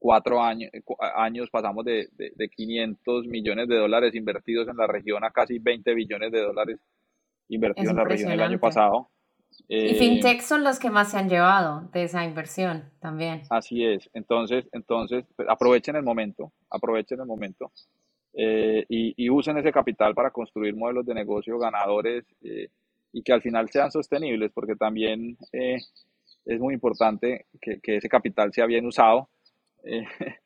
cuatro 0.00 0.42
años, 0.42 0.70
años 1.14 1.50
pasamos 1.50 1.84
de, 1.84 2.08
de, 2.16 2.48
500 2.48 3.26
millones 3.26 3.68
de 3.68 3.76
dólares 3.76 4.14
invertidos 4.14 4.66
en 4.66 4.76
la 4.76 4.86
región 4.86 5.22
a 5.22 5.30
casi 5.30 5.58
20 5.58 5.94
billones 5.94 6.32
de 6.32 6.40
dólares 6.40 6.80
invertidos 7.48 7.90
en 7.90 7.96
la 7.96 8.04
región 8.04 8.32
el 8.32 8.40
año 8.40 8.58
pasado. 8.58 9.10
y 9.68 9.94
fintech 9.94 10.40
son 10.40 10.64
los 10.64 10.78
que 10.78 10.90
más 10.90 11.10
se 11.10 11.18
han 11.18 11.28
llevado 11.28 11.88
de 11.92 12.04
esa 12.04 12.24
inversión 12.24 12.90
también. 12.98 13.42
Así 13.50 13.84
es. 13.84 14.08
Entonces, 14.14 14.66
entonces 14.72 15.24
pues, 15.36 15.46
aprovechen 15.48 15.96
el 15.96 16.02
momento, 16.02 16.50
aprovechen 16.70 17.20
el 17.20 17.26
momento 17.26 17.70
eh, 18.32 18.86
y, 18.88 19.28
usen 19.28 19.58
ese 19.58 19.70
capital 19.70 20.14
para 20.14 20.30
construir 20.30 20.74
modelos 20.74 21.04
de 21.04 21.14
negocio 21.14 21.58
ganadores 21.58 22.24
eh, 22.42 22.68
y 23.12 23.22
que 23.22 23.32
al 23.32 23.42
final 23.42 23.68
sean 23.68 23.90
sostenibles, 23.90 24.50
porque 24.54 24.76
también 24.76 25.36
eh, 25.52 25.76
es 26.46 26.58
muy 26.58 26.72
importante 26.72 27.46
que, 27.60 27.80
que, 27.80 27.96
ese 27.96 28.08
capital 28.08 28.50
sea 28.52 28.64
bien 28.64 28.86
usado 28.86 29.28
eh, 29.84 30.04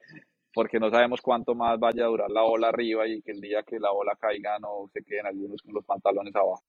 porque 0.54 0.78
no 0.78 0.90
sabemos 0.90 1.20
cuánto 1.20 1.54
más 1.54 1.78
vaya 1.78 2.04
a 2.04 2.08
durar 2.08 2.30
la 2.30 2.44
ola 2.44 2.68
arriba 2.68 3.06
y 3.06 3.22
que 3.22 3.32
el 3.32 3.40
día 3.40 3.62
que 3.62 3.78
la 3.78 3.92
ola 3.92 4.16
caiga 4.18 4.58
no 4.58 4.88
se 4.92 5.02
queden 5.02 5.26
algunos 5.26 5.60
con 5.62 5.74
los 5.74 5.84
pantalones 5.84 6.34
abajo. 6.36 6.62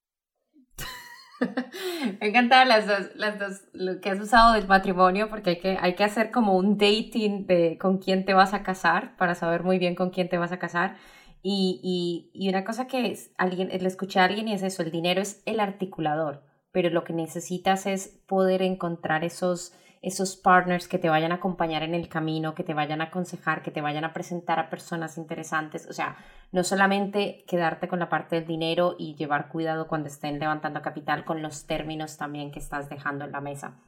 Me 2.19 2.27
encantan 2.27 2.67
las 2.67 2.87
dos, 2.87 3.15
las 3.15 3.39
dos, 3.39 3.61
lo 3.73 3.99
que 3.99 4.09
has 4.09 4.19
usado 4.19 4.53
del 4.53 4.67
matrimonio, 4.67 5.29
porque 5.29 5.51
hay 5.51 5.59
que, 5.59 5.77
hay 5.79 5.95
que 5.95 6.03
hacer 6.03 6.31
como 6.31 6.55
un 6.55 6.77
dating 6.77 7.45
de 7.45 7.77
con 7.77 7.97
quién 7.97 8.25
te 8.25 8.33
vas 8.33 8.53
a 8.53 8.63
casar, 8.63 9.15
para 9.17 9.35
saber 9.35 9.63
muy 9.63 9.77
bien 9.77 9.95
con 9.95 10.09
quién 10.09 10.29
te 10.29 10.37
vas 10.37 10.51
a 10.51 10.59
casar. 10.59 10.97
Y, 11.41 11.79
y, 11.83 12.31
y 12.33 12.49
una 12.49 12.63
cosa 12.63 12.87
que 12.87 13.15
alguien, 13.37 13.69
le 13.69 13.87
escuché 13.87 14.19
a 14.19 14.25
alguien 14.25 14.47
y 14.47 14.53
es 14.53 14.63
eso, 14.63 14.81
el 14.81 14.91
dinero 14.91 15.21
es 15.21 15.43
el 15.45 15.59
articulador, 15.59 16.43
pero 16.71 16.89
lo 16.89 17.03
que 17.03 17.13
necesitas 17.13 17.85
es 17.85 18.07
poder 18.27 18.61
encontrar 18.61 19.23
esos, 19.23 19.73
esos 20.05 20.35
partners 20.35 20.87
que 20.87 20.99
te 20.99 21.09
vayan 21.09 21.31
a 21.31 21.35
acompañar 21.35 21.81
en 21.81 21.95
el 21.95 22.07
camino, 22.07 22.53
que 22.53 22.63
te 22.63 22.75
vayan 22.75 23.01
a 23.01 23.05
aconsejar, 23.05 23.63
que 23.63 23.71
te 23.71 23.81
vayan 23.81 24.03
a 24.03 24.13
presentar 24.13 24.59
a 24.59 24.69
personas 24.69 25.17
interesantes. 25.17 25.87
O 25.89 25.93
sea, 25.93 26.15
no 26.51 26.63
solamente 26.63 27.43
quedarte 27.47 27.87
con 27.87 27.97
la 27.97 28.07
parte 28.07 28.35
del 28.35 28.45
dinero 28.45 28.95
y 28.99 29.15
llevar 29.15 29.49
cuidado 29.49 29.87
cuando 29.87 30.07
estén 30.07 30.37
levantando 30.37 30.83
capital 30.83 31.25
con 31.25 31.41
los 31.41 31.65
términos 31.65 32.17
también 32.17 32.51
que 32.51 32.59
estás 32.59 32.87
dejando 32.87 33.25
en 33.25 33.31
la 33.31 33.41
mesa. 33.41 33.81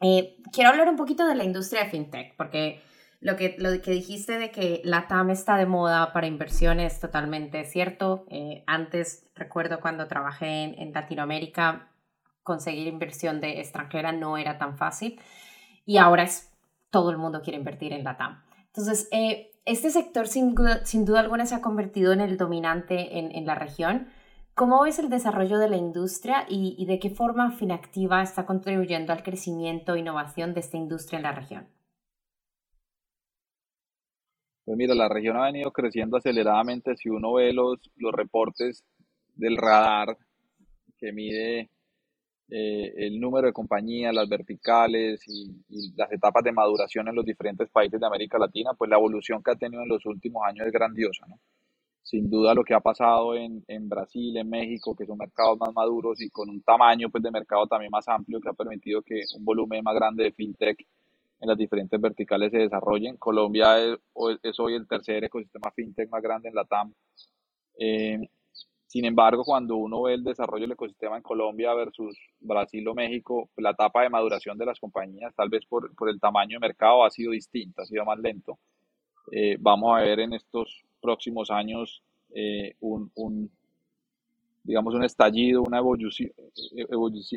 Eh, 0.00 0.38
quiero 0.52 0.70
hablar 0.70 0.88
un 0.88 0.96
poquito 0.96 1.24
de 1.24 1.36
la 1.36 1.44
industria 1.44 1.84
de 1.84 1.90
fintech, 1.90 2.36
porque 2.36 2.82
lo 3.20 3.36
que, 3.36 3.54
lo 3.56 3.70
que 3.80 3.92
dijiste 3.92 4.40
de 4.40 4.50
que 4.50 4.82
la 4.82 5.06
TAM 5.06 5.30
está 5.30 5.56
de 5.56 5.66
moda 5.66 6.12
para 6.12 6.26
inversiones 6.26 6.94
es 6.94 7.00
totalmente 7.00 7.64
cierto. 7.66 8.26
Eh, 8.30 8.64
antes, 8.66 9.30
recuerdo 9.36 9.78
cuando 9.80 10.08
trabajé 10.08 10.82
en 10.82 10.92
Latinoamérica, 10.92 11.92
conseguir 12.46 12.86
inversión 12.86 13.40
de 13.40 13.60
extranjera 13.60 14.12
no 14.12 14.38
era 14.38 14.56
tan 14.56 14.78
fácil 14.78 15.20
y 15.84 15.98
ahora 15.98 16.22
es 16.22 16.52
todo 16.90 17.10
el 17.10 17.18
mundo 17.18 17.42
quiere 17.42 17.58
invertir 17.58 17.92
en 17.92 18.04
la 18.04 18.16
TAM. 18.16 18.42
Entonces, 18.68 19.08
eh, 19.10 19.50
este 19.64 19.90
sector 19.90 20.28
sin, 20.28 20.54
sin, 20.84 21.04
duda 21.04 21.20
alguna 21.20 21.44
se 21.44 21.56
ha 21.56 21.60
convertido 21.60 22.12
en 22.12 22.20
el 22.20 22.36
dominante 22.36 23.18
en, 23.18 23.34
en 23.34 23.46
la 23.46 23.56
región. 23.56 24.06
¿Cómo 24.54 24.82
ves 24.82 24.98
el 25.00 25.10
desarrollo 25.10 25.58
de 25.58 25.68
la 25.68 25.76
industria 25.76 26.46
y, 26.48 26.76
y, 26.78 26.86
de 26.86 26.98
qué 27.00 27.10
forma 27.10 27.50
Finactiva 27.50 28.22
está 28.22 28.46
contribuyendo 28.46 29.12
al 29.12 29.24
crecimiento 29.24 29.94
e 29.94 29.98
innovación 29.98 30.54
de 30.54 30.60
esta 30.60 30.76
industria 30.76 31.18
en 31.18 31.22
la 31.24 31.32
región? 31.32 31.66
Pues 34.64 34.78
mira, 34.78 34.94
la 34.94 35.08
región 35.08 35.36
ha 35.36 35.46
venido 35.46 35.72
creciendo 35.72 36.16
aceleradamente. 36.16 36.96
Si 36.96 37.08
uno 37.08 37.34
ve 37.34 37.52
los, 37.52 37.78
los 37.96 38.12
reportes 38.12 38.84
del 39.34 39.56
radar 39.56 40.16
que 40.96 41.12
mide 41.12 41.70
eh, 42.48 42.92
el 42.96 43.18
número 43.18 43.48
de 43.48 43.52
compañías, 43.52 44.14
las 44.14 44.28
verticales 44.28 45.20
y, 45.26 45.92
las 45.96 46.12
etapas 46.12 46.44
de 46.44 46.52
maduración 46.52 47.08
en 47.08 47.16
los 47.16 47.24
diferentes 47.24 47.68
países 47.70 47.98
de 47.98 48.06
América 48.06 48.38
Latina, 48.38 48.72
pues 48.74 48.88
la 48.88 48.96
evolución 48.96 49.42
que 49.42 49.50
ha 49.50 49.56
tenido 49.56 49.82
en 49.82 49.88
los 49.88 50.04
últimos 50.06 50.42
años 50.46 50.66
es 50.66 50.72
grandiosa, 50.72 51.26
¿no? 51.28 51.38
Sin 52.02 52.30
duda 52.30 52.54
lo 52.54 52.62
que 52.62 52.72
ha 52.72 52.80
pasado 52.80 53.34
en, 53.34 53.64
en 53.66 53.88
Brasil, 53.88 54.36
en 54.36 54.48
México, 54.48 54.94
que 54.94 55.06
son 55.06 55.18
mercados 55.18 55.58
más 55.58 55.74
maduros 55.74 56.20
y 56.22 56.30
con 56.30 56.48
un 56.48 56.62
tamaño 56.62 57.10
pues, 57.10 57.20
de 57.22 57.32
mercado 57.32 57.66
también 57.66 57.90
más 57.90 58.06
amplio 58.06 58.40
que 58.40 58.48
ha 58.48 58.52
permitido 58.52 59.02
que 59.02 59.22
un 59.36 59.44
volumen 59.44 59.82
más 59.82 59.96
grande 59.96 60.22
de 60.22 60.32
fintech 60.32 60.86
en 61.40 61.48
las 61.48 61.58
diferentes 61.58 62.00
verticales 62.00 62.52
se 62.52 62.58
desarrollen. 62.58 63.16
Colombia 63.16 63.78
es, 63.80 63.98
es 64.42 64.60
hoy 64.60 64.74
el 64.74 64.86
tercer 64.86 65.24
ecosistema 65.24 65.72
fintech 65.74 66.08
más 66.08 66.22
grande 66.22 66.48
en 66.48 66.54
la 66.54 66.64
TAM. 66.64 66.94
Eh, 67.78 68.20
sin 68.96 69.04
embargo, 69.04 69.44
cuando 69.44 69.76
uno 69.76 70.00
ve 70.02 70.14
el 70.14 70.24
desarrollo 70.24 70.62
del 70.62 70.72
ecosistema 70.72 71.18
en 71.18 71.22
Colombia 71.22 71.74
versus 71.74 72.16
Brasil 72.40 72.88
o 72.88 72.94
México, 72.94 73.50
la 73.58 73.72
etapa 73.72 74.02
de 74.02 74.08
maduración 74.08 74.56
de 74.56 74.64
las 74.64 74.80
compañías, 74.80 75.34
tal 75.34 75.50
vez 75.50 75.66
por, 75.66 75.94
por 75.94 76.08
el 76.08 76.18
tamaño 76.18 76.56
de 76.56 76.66
mercado, 76.66 77.04
ha 77.04 77.10
sido 77.10 77.32
distinta, 77.32 77.82
ha 77.82 77.84
sido 77.84 78.06
más 78.06 78.18
lento. 78.18 78.58
Eh, 79.32 79.58
vamos 79.60 79.94
a 79.94 80.00
ver 80.00 80.20
en 80.20 80.32
estos 80.32 80.82
próximos 80.98 81.50
años 81.50 82.02
eh, 82.34 82.74
un, 82.80 83.10
un, 83.16 83.50
digamos, 84.62 84.94
un 84.94 85.04
estallido, 85.04 85.62
una 85.62 85.76
evolución, 85.76 86.30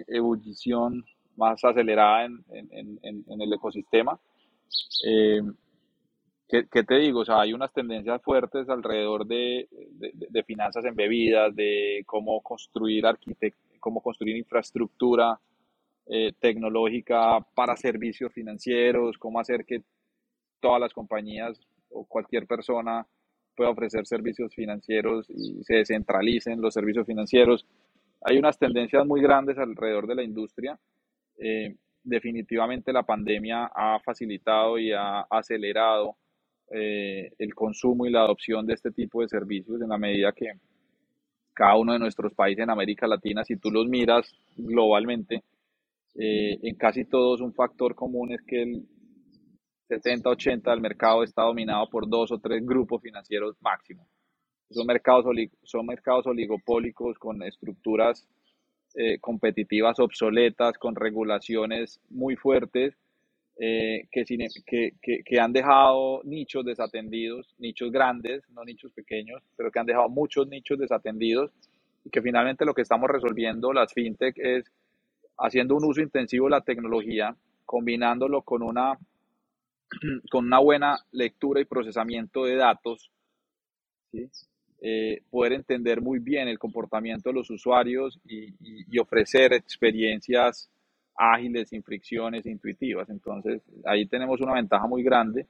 evolución, 0.07 1.03
más 1.35 1.61
acelerada 1.61 2.23
en, 2.23 2.41
en, 2.51 2.99
en, 3.03 3.25
en 3.27 3.41
el 3.41 3.51
ecosistema. 3.51 4.17
Eh, 5.05 5.41
¿Qué, 6.49 6.63
te 6.63 6.95
digo? 6.95 7.19
O 7.19 7.25
sea, 7.25 7.41
hay 7.41 7.53
unas 7.53 7.71
tendencias 7.71 8.19
fuertes 8.23 8.67
alrededor 8.69 9.27
de, 9.27 9.67
de, 9.69 10.43
finanzas 10.43 10.83
embebidas, 10.83 11.55
de 11.55 12.01
cómo 12.07 12.41
construir 12.41 13.03
cómo 13.79 14.01
construir 14.01 14.35
infraestructura 14.35 15.39
eh, 16.07 16.31
tecnológica 16.39 17.39
para 17.53 17.75
servicios 17.75 18.33
financieros, 18.33 19.19
cómo 19.19 19.39
hacer 19.39 19.63
que 19.63 19.83
todas 20.59 20.81
las 20.81 20.91
compañías 20.91 21.59
o 21.91 22.03
cualquier 22.05 22.47
persona 22.47 23.05
pueda 23.55 23.69
ofrecer 23.69 24.07
servicios 24.07 24.55
financieros 24.55 25.29
y 25.29 25.63
se 25.63 25.75
descentralicen 25.75 26.59
los 26.59 26.73
servicios 26.73 27.05
financieros. 27.05 27.67
Hay 28.21 28.39
unas 28.39 28.57
tendencias 28.57 29.05
muy 29.05 29.21
grandes 29.21 29.59
alrededor 29.59 30.07
de 30.07 30.15
la 30.15 30.23
industria. 30.23 30.79
Eh, 31.37 31.75
definitivamente 32.03 32.91
la 32.91 33.03
pandemia 33.03 33.69
ha 33.71 33.99
facilitado 33.99 34.79
y 34.79 34.93
ha 34.93 35.21
acelerado 35.29 36.17
eh, 36.71 37.31
el 37.37 37.55
consumo 37.55 38.05
y 38.05 38.11
la 38.11 38.21
adopción 38.21 38.65
de 38.65 38.73
este 38.73 38.91
tipo 38.91 39.21
de 39.21 39.29
servicios 39.29 39.81
en 39.81 39.89
la 39.89 39.97
medida 39.97 40.31
que 40.31 40.51
cada 41.53 41.75
uno 41.75 41.93
de 41.93 41.99
nuestros 41.99 42.33
países 42.33 42.63
en 42.63 42.69
América 42.69 43.07
Latina, 43.07 43.43
si 43.43 43.57
tú 43.57 43.69
los 43.69 43.87
miras 43.87 44.33
globalmente, 44.55 45.43
eh, 46.15 46.57
en 46.61 46.75
casi 46.75 47.05
todos 47.05 47.41
un 47.41 47.53
factor 47.53 47.95
común 47.95 48.31
es 48.31 48.41
que 48.43 48.63
el 48.63 48.87
70-80 49.89 50.71
del 50.71 50.81
mercado 50.81 51.23
está 51.23 51.43
dominado 51.43 51.89
por 51.89 52.07
dos 52.07 52.31
o 52.31 52.39
tres 52.39 52.65
grupos 52.65 53.01
financieros 53.01 53.55
máximo. 53.61 54.07
Son 54.69 54.85
mercados, 54.85 55.25
son 55.63 55.85
mercados 55.85 56.27
oligopólicos 56.27 57.17
con 57.17 57.41
estructuras 57.41 58.27
eh, 58.95 59.19
competitivas 59.19 59.99
obsoletas, 59.99 60.77
con 60.77 60.95
regulaciones 60.95 61.99
muy 62.09 62.35
fuertes, 62.35 62.95
eh, 63.61 64.07
que, 64.09 64.23
que, 64.65 65.23
que, 65.25 65.39
han 65.39 65.51
dejado 65.51 66.21
nichos 66.23 66.63
desatendidos, 66.63 67.53
nichos 67.57 67.91
grandes, 67.91 68.41
no 68.51 68.63
nichos 68.63 68.93
pequeños, 68.93 69.43
pero 69.57 69.69
que 69.69 69.79
han 69.79 69.85
dejado 69.85 70.07
muchos 70.07 70.47
nichos 70.47 70.79
desatendidos 70.79 71.51
y 72.05 72.09
que 72.09 72.21
finalmente 72.21 72.63
lo 72.63 72.73
que 72.73 72.83
estamos 72.83 73.09
resolviendo 73.09 73.73
las 73.73 73.93
fintech 73.93 74.37
es 74.37 74.71
haciendo 75.37 75.75
un 75.75 75.83
uso 75.83 76.01
intensivo 76.01 76.45
de 76.45 76.51
la 76.51 76.61
tecnología, 76.61 77.35
combinándolo 77.65 78.43
con 78.43 78.61
una, 78.61 78.97
con 80.31 80.45
una 80.45 80.59
buena 80.59 80.97
lectura 81.11 81.59
y 81.59 81.65
procesamiento 81.65 82.45
de 82.45 82.55
datos, 82.55 83.11
eh, 84.81 85.21
poder 85.29 85.51
entender 85.51 86.01
muy 86.01 86.19
bien 86.19 86.47
el 86.47 86.57
comportamiento 86.57 87.29
de 87.29 87.35
los 87.35 87.49
usuarios 87.49 88.19
y, 88.23 88.97
ofrecer 88.97 89.53
experiencias 89.53 90.69
ágiles, 91.19 91.69
sin 91.69 91.83
fricciones, 91.83 92.45
intuitivas. 92.45 93.09
Entonces, 93.09 93.61
ahí 93.85 94.07
tenemos 94.07 94.41
una 94.41 94.53
ventaja 94.53 94.87
muy 94.87 95.03
grande 95.03 95.45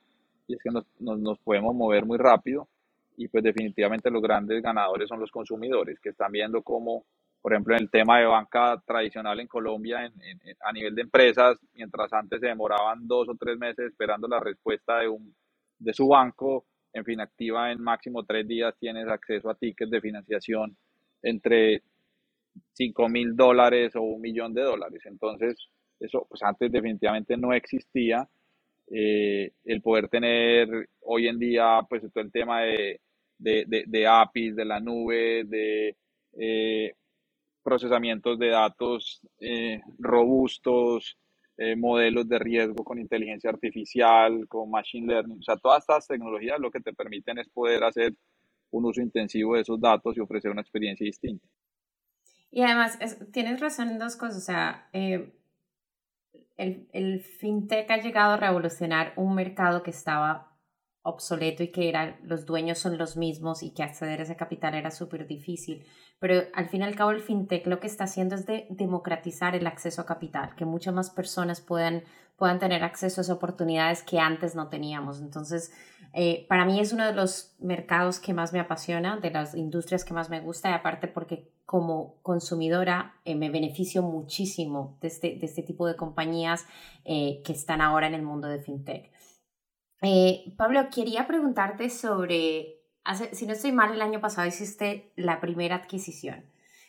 y 0.47 0.55
es 0.55 0.59
que 0.61 0.71
nos, 0.71 0.85
nos 0.99 1.39
podemos 1.39 1.75
mover 1.75 2.05
muy 2.05 2.17
rápido 2.17 2.67
y 3.15 3.27
pues 3.27 3.43
definitivamente 3.43 4.09
los 4.09 4.21
grandes 4.21 4.61
ganadores 4.61 5.07
son 5.07 5.19
los 5.19 5.31
consumidores 5.31 5.99
que 5.99 6.09
están 6.09 6.31
viendo 6.31 6.63
cómo 6.63 7.05
por 7.41 7.53
ejemplo, 7.53 7.75
en 7.75 7.83
el 7.83 7.89
tema 7.89 8.19
de 8.19 8.25
banca 8.25 8.81
tradicional 8.85 9.39
en 9.39 9.47
Colombia, 9.47 10.11
a 10.61 10.73
nivel 10.73 10.93
de 10.93 11.01
empresas, 11.03 11.57
mientras 11.73 12.11
antes 12.11 12.41
se 12.41 12.47
demoraban 12.47 13.07
dos 13.07 13.29
o 13.29 13.35
tres 13.35 13.57
meses 13.57 13.87
esperando 13.87 14.27
la 14.27 14.39
respuesta 14.39 14.99
de, 14.99 15.07
un, 15.07 15.33
de 15.77 15.93
su 15.93 16.07
banco, 16.07 16.65
en 16.91 17.05
fin, 17.05 17.21
activa 17.21 17.71
en 17.71 17.81
máximo 17.81 18.25
tres 18.25 18.47
días 18.47 18.75
tienes 18.77 19.07
acceso 19.07 19.49
a 19.49 19.55
tickets 19.55 19.91
de 19.91 20.01
financiación 20.01 20.75
entre 21.21 21.83
5 22.73 23.09
mil 23.09 23.35
dólares 23.35 23.95
o 23.95 24.01
un 24.01 24.21
millón 24.21 24.53
de 24.53 24.63
dólares. 24.63 25.01
Entonces, 25.05 25.57
eso 25.99 26.25
pues 26.29 26.41
antes 26.43 26.71
definitivamente 26.71 27.37
no 27.37 27.53
existía. 27.53 28.27
Eh, 28.91 29.51
el 29.65 29.81
poder 29.81 30.09
tener 30.09 30.89
hoy 31.01 31.27
en 31.27 31.37
día, 31.39 31.81
pues 31.89 32.01
todo 32.11 32.23
el 32.23 32.31
tema 32.31 32.61
de, 32.61 33.01
de, 33.37 33.65
de, 33.87 34.07
APIs, 34.07 34.55
de 34.55 34.65
la 34.65 34.79
nube, 34.79 35.43
de 35.45 35.95
eh, 36.37 36.93
procesamientos 37.63 38.39
de 38.39 38.49
datos 38.49 39.21
eh, 39.39 39.81
robustos, 39.99 41.17
eh, 41.57 41.75
modelos 41.75 42.27
de 42.27 42.39
riesgo 42.39 42.83
con 42.83 42.99
inteligencia 42.99 43.49
artificial, 43.49 44.47
con 44.47 44.69
machine 44.71 45.07
learning. 45.07 45.39
O 45.39 45.43
sea, 45.43 45.57
todas 45.57 45.83
estas 45.83 46.07
tecnologías 46.07 46.59
lo 46.59 46.71
que 46.71 46.79
te 46.79 46.93
permiten 46.93 47.37
es 47.37 47.49
poder 47.49 47.83
hacer 47.83 48.13
un 48.71 48.85
uso 48.85 49.01
intensivo 49.01 49.55
de 49.55 49.61
esos 49.61 49.79
datos 49.79 50.15
y 50.15 50.21
ofrecer 50.21 50.51
una 50.51 50.61
experiencia 50.61 51.05
distinta. 51.05 51.45
Y 52.51 52.63
además, 52.63 52.97
tienes 53.31 53.59
razón 53.59 53.89
en 53.89 53.99
dos 53.99 54.15
cosas. 54.15 54.37
O 54.37 54.45
sea, 54.45 54.89
eh, 54.93 55.33
el, 56.57 56.89
el 56.93 57.21
fintech 57.21 57.89
ha 57.91 57.97
llegado 57.97 58.33
a 58.33 58.37
revolucionar 58.37 59.13
un 59.15 59.35
mercado 59.35 59.83
que 59.83 59.91
estaba 59.91 60.49
obsoleto 61.01 61.63
y 61.63 61.71
que 61.71 61.89
era, 61.89 62.19
los 62.23 62.45
dueños 62.45 62.77
son 62.77 62.97
los 62.97 63.15
mismos 63.15 63.63
y 63.63 63.71
que 63.71 63.83
acceder 63.83 64.19
a 64.19 64.23
ese 64.23 64.35
capital 64.35 64.75
era 64.75 64.91
súper 64.91 65.27
difícil. 65.27 65.85
Pero 66.19 66.43
al 66.53 66.67
fin 66.67 66.81
y 66.81 66.85
al 66.85 66.95
cabo 66.95 67.11
el 67.11 67.21
fintech 67.21 67.65
lo 67.67 67.79
que 67.79 67.87
está 67.87 68.03
haciendo 68.03 68.35
es 68.35 68.45
de 68.45 68.67
democratizar 68.69 69.55
el 69.55 69.67
acceso 69.67 70.01
a 70.01 70.05
capital, 70.05 70.55
que 70.55 70.65
muchas 70.65 70.93
más 70.93 71.09
personas 71.09 71.61
puedan, 71.61 72.03
puedan 72.35 72.59
tener 72.59 72.83
acceso 72.83 73.21
a 73.21 73.23
esas 73.23 73.35
oportunidades 73.35 74.03
que 74.03 74.19
antes 74.19 74.55
no 74.55 74.67
teníamos. 74.67 75.21
Entonces, 75.21 75.71
eh, 76.13 76.45
para 76.49 76.65
mí 76.65 76.79
es 76.79 76.91
uno 76.91 77.05
de 77.05 77.13
los 77.13 77.55
mercados 77.59 78.19
que 78.19 78.33
más 78.33 78.51
me 78.51 78.59
apasiona, 78.59 79.17
de 79.17 79.31
las 79.31 79.55
industrias 79.55 80.03
que 80.03 80.13
más 80.13 80.29
me 80.29 80.41
gusta 80.41 80.69
y 80.69 80.73
aparte 80.73 81.07
porque 81.07 81.49
como 81.69 82.19
consumidora 82.23 83.13
eh, 83.25 83.35
me 83.35 83.51
beneficio 83.51 84.01
muchísimo 84.01 84.97
de 85.01 85.07
este, 85.07 85.35
de 85.35 85.45
este 85.45 85.61
tipo 85.61 85.85
de 85.85 85.95
compañías 85.95 86.65
eh, 87.05 87.43
que 87.45 87.53
están 87.53 87.79
ahora 87.79 88.07
en 88.07 88.15
el 88.15 88.23
mundo 88.23 88.47
de 88.47 88.57
fintech. 88.57 89.11
Eh, 90.01 90.55
Pablo, 90.57 90.87
quería 90.89 91.27
preguntarte 91.27 91.91
sobre, 91.91 92.81
si 93.33 93.45
no 93.45 93.53
estoy 93.53 93.71
mal, 93.71 93.93
el 93.93 94.01
año 94.01 94.19
pasado 94.19 94.47
hiciste 94.47 95.13
la 95.15 95.39
primera 95.39 95.75
adquisición. 95.75 96.43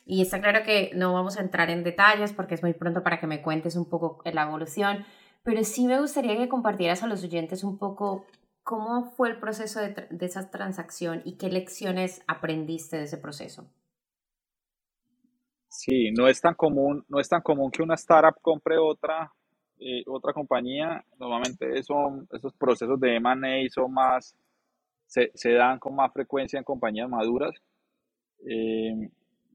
Y 0.07 0.23
está 0.23 0.41
claro 0.41 0.65
que 0.65 0.93
no 0.95 1.13
vamos 1.13 1.37
a 1.37 1.43
entrar 1.43 1.69
en 1.69 1.85
detalles 1.85 2.33
porque 2.33 2.55
es 2.55 2.63
muy 2.63 2.73
pronto 2.73 3.03
para 3.03 3.21
que 3.21 3.27
me 3.27 3.43
cuentes 3.43 3.77
un 3.77 3.85
poco 3.85 4.23
la 4.25 4.45
evolución, 4.45 5.05
pero 5.43 5.63
sí 5.63 5.87
me 5.87 6.01
gustaría 6.01 6.39
que 6.39 6.49
compartieras 6.49 7.03
a 7.03 7.07
los 7.07 7.23
oyentes 7.23 7.65
un 7.65 7.77
poco 7.77 8.25
cómo 8.63 9.11
fue 9.11 9.29
el 9.29 9.41
proceso 9.41 9.79
de, 9.79 10.07
de 10.09 10.25
esa 10.25 10.51
transacción 10.51 11.21
y 11.27 11.37
qué 11.37 11.51
lecciones 11.51 12.23
aprendiste 12.27 12.97
de 12.97 13.05
ese 13.05 13.19
proceso. 13.19 13.71
Sí, 15.71 16.11
no 16.13 16.29
es 16.29 16.41
tan 16.41 16.55
común, 16.55 17.05
no 17.09 17.21
es 17.21 17.29
tan 17.29 17.41
común 17.43 17.71
que 17.71 17.83
una 17.83 17.95
startup 17.95 18.41
compre 18.43 18.77
otra 18.77 19.33
eh, 19.83 20.05
otra 20.07 20.35
compañía, 20.35 21.03
normalmente 21.19 21.79
esos 21.79 22.55
procesos 22.59 23.01
de 23.01 23.17
M&A 23.17 23.67
son 23.71 23.95
más, 23.95 24.37
se, 25.07 25.31
se, 25.35 25.53
dan 25.53 25.79
con 25.79 25.95
más 25.97 26.13
frecuencia 26.13 26.59
en 26.59 26.65
compañías 26.65 27.09
maduras. 27.09 27.53
Eh, 28.47 29.11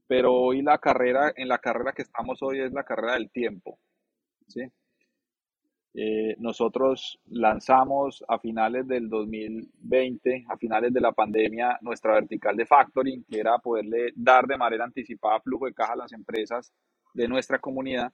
pero 0.08 0.34
hoy 0.34 0.62
la 0.62 0.78
carrera, 0.78 1.32
en 1.36 1.48
la 1.48 1.58
carrera 1.58 1.92
que 1.92 2.02
estamos 2.02 2.42
hoy 2.42 2.60
es 2.60 2.72
la 2.72 2.84
carrera 2.84 3.14
del 3.14 3.30
tiempo. 3.30 3.78
¿sí? 4.48 4.62
Eh, 5.98 6.36
nosotros 6.38 7.18
lanzamos 7.30 8.22
a 8.28 8.38
finales 8.38 8.86
del 8.86 9.08
2020, 9.08 10.44
a 10.46 10.58
finales 10.58 10.92
de 10.92 11.00
la 11.00 11.12
pandemia, 11.12 11.78
nuestra 11.80 12.12
vertical 12.12 12.54
de 12.54 12.66
factoring, 12.66 13.24
que 13.24 13.40
era 13.40 13.56
poderle 13.58 14.12
dar 14.14 14.46
de 14.46 14.58
manera 14.58 14.84
anticipada 14.84 15.40
flujo 15.40 15.64
de 15.64 15.72
caja 15.72 15.94
a 15.94 15.96
las 15.96 16.12
empresas 16.12 16.70
de 17.14 17.26
nuestra 17.26 17.58
comunidad. 17.58 18.12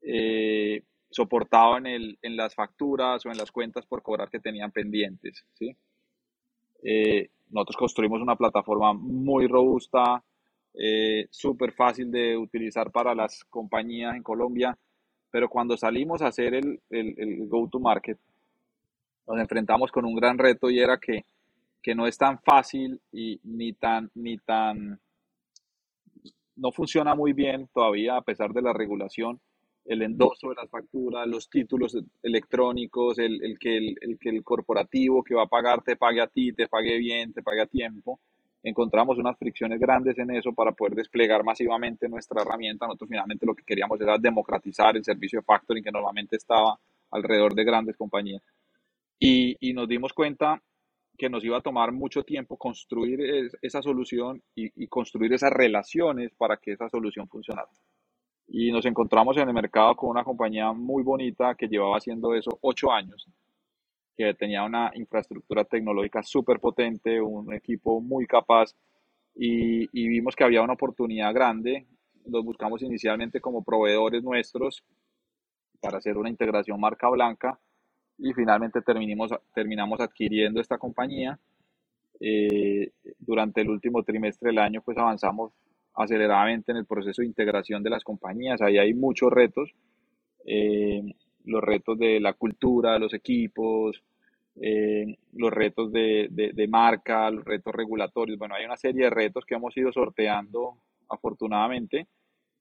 Eh, 0.00 0.82
soportado 1.10 1.76
en, 1.76 1.86
el, 1.86 2.18
en 2.22 2.36
las 2.36 2.54
facturas 2.54 3.24
o 3.26 3.30
en 3.30 3.36
las 3.36 3.52
cuentas 3.52 3.84
por 3.84 4.02
cobrar 4.02 4.30
que 4.30 4.40
tenían 4.40 4.72
pendientes. 4.72 5.44
¿sí? 5.52 5.76
Eh, 6.82 7.28
nosotros 7.50 7.76
construimos 7.76 8.22
una 8.22 8.36
plataforma 8.36 8.94
muy 8.94 9.46
robusta, 9.46 10.24
eh, 10.72 11.26
súper 11.30 11.72
fácil 11.72 12.10
de 12.10 12.38
utilizar 12.38 12.90
para 12.90 13.14
las 13.14 13.44
compañías 13.44 14.16
en 14.16 14.22
Colombia, 14.22 14.76
pero 15.32 15.48
cuando 15.48 15.76
salimos 15.76 16.22
a 16.22 16.28
hacer 16.28 16.54
el, 16.54 16.80
el, 16.90 17.14
el 17.16 17.48
go-to-market, 17.48 18.18
nos 19.26 19.38
enfrentamos 19.40 19.90
con 19.90 20.04
un 20.04 20.14
gran 20.14 20.38
reto 20.38 20.70
y 20.70 20.78
era 20.78 20.98
que, 20.98 21.24
que 21.82 21.94
no 21.94 22.06
es 22.06 22.16
tan 22.16 22.38
fácil 22.40 23.00
y 23.10 23.40
ni 23.42 23.72
tan, 23.72 24.10
ni 24.14 24.36
tan, 24.38 25.00
no 26.54 26.70
funciona 26.70 27.14
muy 27.14 27.32
bien 27.32 27.68
todavía 27.72 28.16
a 28.16 28.22
pesar 28.22 28.52
de 28.52 28.62
la 28.62 28.72
regulación 28.72 29.40
el 29.84 30.02
endoso 30.02 30.50
de 30.50 30.54
las 30.54 30.70
facturas, 30.70 31.26
los 31.26 31.48
títulos 31.48 31.96
electrónicos, 32.22 33.18
el, 33.18 33.42
el, 33.42 33.58
que 33.58 33.76
el, 33.76 34.18
que 34.20 34.28
el 34.28 34.44
corporativo 34.44 35.24
que 35.24 35.34
va 35.34 35.44
a 35.44 35.48
pagar 35.48 35.82
te 35.82 35.96
pague 35.96 36.20
a 36.20 36.28
ti, 36.28 36.52
te 36.52 36.68
pague 36.68 36.98
bien, 36.98 37.32
te 37.32 37.42
pague 37.42 37.62
a 37.62 37.66
tiempo. 37.66 38.20
Encontramos 38.62 39.18
unas 39.18 39.36
fricciones 39.36 39.80
grandes 39.80 40.16
en 40.18 40.30
eso 40.30 40.52
para 40.52 40.72
poder 40.72 40.94
desplegar 40.94 41.42
masivamente 41.44 42.08
nuestra 42.08 42.42
herramienta. 42.42 42.86
Nosotros 42.86 43.08
finalmente 43.08 43.46
lo 43.46 43.54
que 43.54 43.64
queríamos 43.64 44.00
era 44.00 44.18
democratizar 44.18 44.96
el 44.96 45.04
servicio 45.04 45.40
de 45.40 45.44
factoring 45.44 45.82
que 45.82 45.90
normalmente 45.90 46.36
estaba 46.36 46.78
alrededor 47.10 47.54
de 47.54 47.64
grandes 47.64 47.96
compañías. 47.96 48.42
Y, 49.18 49.72
nos 49.72 49.88
dimos 49.88 50.12
cuenta 50.12 50.60
que 51.16 51.28
nos 51.28 51.44
iba 51.44 51.58
a 51.58 51.60
tomar 51.60 51.92
mucho 51.92 52.24
tiempo 52.24 52.56
construir 52.56 53.20
esa 53.60 53.82
solución 53.82 54.42
y 54.54 54.86
construir 54.88 55.32
esas 55.32 55.52
relaciones 55.52 56.32
para 56.34 56.56
que 56.56 56.72
esa 56.72 56.88
solución 56.88 57.28
funcionara 57.28 57.68
y 58.54 58.70
nos 58.70 58.84
encontramos 58.84 59.36
en 59.38 59.48
el 59.48 59.54
mercado 59.54 59.96
con 59.96 60.10
una 60.10 60.24
compañía 60.24 60.72
muy 60.72 61.02
bonita 61.02 61.54
que 61.54 61.68
llevaba 61.68 61.96
haciendo 61.96 62.34
eso 62.34 62.58
ocho 62.60 62.92
años, 62.92 63.26
que 64.22 64.34
tenía 64.34 64.62
una 64.62 64.90
infraestructura 64.94 65.64
tecnológica 65.64 66.22
súper 66.22 66.60
potente, 66.60 67.20
un 67.20 67.52
equipo 67.52 68.00
muy 68.00 68.26
capaz 68.26 68.74
y, 69.34 69.86
vimos 69.92 70.36
que 70.36 70.44
había 70.44 70.62
una 70.62 70.74
oportunidad 70.74 71.34
grande. 71.34 71.86
Los 72.26 72.44
buscamos 72.44 72.82
inicialmente 72.82 73.40
como 73.40 73.64
proveedores 73.64 74.22
nuestros 74.22 74.84
para 75.80 75.98
hacer 75.98 76.16
una 76.16 76.28
integración 76.28 76.78
marca 76.78 77.08
blanca 77.08 77.58
y 78.18 78.32
finalmente 78.32 78.82
terminamos, 78.82 79.32
terminamos 79.54 80.00
adquiriendo 80.00 80.60
esta 80.60 80.78
compañía. 80.78 81.38
Eh, 82.20 82.92
durante 83.18 83.62
el 83.62 83.70
último 83.70 84.04
trimestre 84.04 84.50
del 84.50 84.58
año 84.58 84.80
pues 84.82 84.96
avanzamos 84.96 85.52
aceleradamente 85.94 86.70
en 86.70 86.78
el 86.78 86.86
proceso 86.86 87.22
de 87.22 87.26
integración 87.26 87.82
de 87.82 87.90
las 87.90 88.04
compañías. 88.04 88.62
Ahí 88.62 88.78
hay 88.78 88.94
muchos 88.94 89.32
retos, 89.32 89.74
eh, 90.46 91.02
los 91.44 91.62
retos 91.62 91.98
de 91.98 92.20
la 92.20 92.34
cultura, 92.34 92.98
los 93.00 93.12
equipos, 93.14 94.00
eh, 94.60 95.16
los 95.32 95.50
retos 95.50 95.92
de, 95.92 96.28
de, 96.30 96.68
marca, 96.68 97.30
los 97.30 97.44
retos 97.44 97.74
regulatorios. 97.74 98.38
Bueno, 98.38 98.54
hay 98.54 98.64
una 98.64 98.76
serie 98.76 99.04
de 99.04 99.10
retos 99.10 99.44
que 99.44 99.54
hemos 99.54 99.76
ido 99.76 99.92
sorteando 99.92 100.78
afortunadamente. 101.08 102.08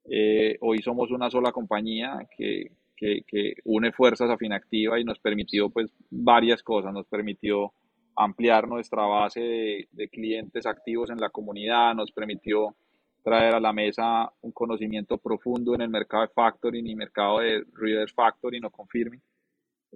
Eh, 0.05 0.57
hoy 0.61 0.79
somos 0.79 1.11
una 1.11 1.29
sola 1.29 1.51
compañía 1.51 2.27
que, 2.35 2.71
que, 2.95 3.21
que, 3.27 3.55
une 3.65 3.91
fuerzas 3.91 4.29
a 4.29 4.37
Finactiva 4.37 4.99
y 4.99 5.03
nos 5.03 5.19
permitió 5.19 5.69
pues 5.69 5.91
varias 6.09 6.63
cosas. 6.63 6.93
Nos 6.93 7.07
permitió 7.07 7.73
ampliar 8.15 8.67
nuestra 8.67 9.05
base 9.05 9.39
de, 9.39 9.87
de 9.91 10.09
clientes 10.09 10.65
activos 10.65 11.09
en 11.09 11.17
la 11.17 11.29
comunidad, 11.29 11.93
nos 11.95 12.11
permitió 12.11 12.75
traer 13.23 13.53
a 13.53 13.59
la 13.59 13.73
mesa 13.73 14.31
un 14.41 14.51
conocimiento 14.51 15.17
profundo 15.17 15.75
en 15.75 15.81
el 15.81 15.89
mercado 15.89 16.23
de 16.23 16.33
factoring 16.33 16.87
y 16.87 16.95
mercado 16.95 17.39
de 17.39 17.63
reverse 17.73 18.13
factoring 18.15 18.65
o 18.65 18.69
confirming. 18.69 19.21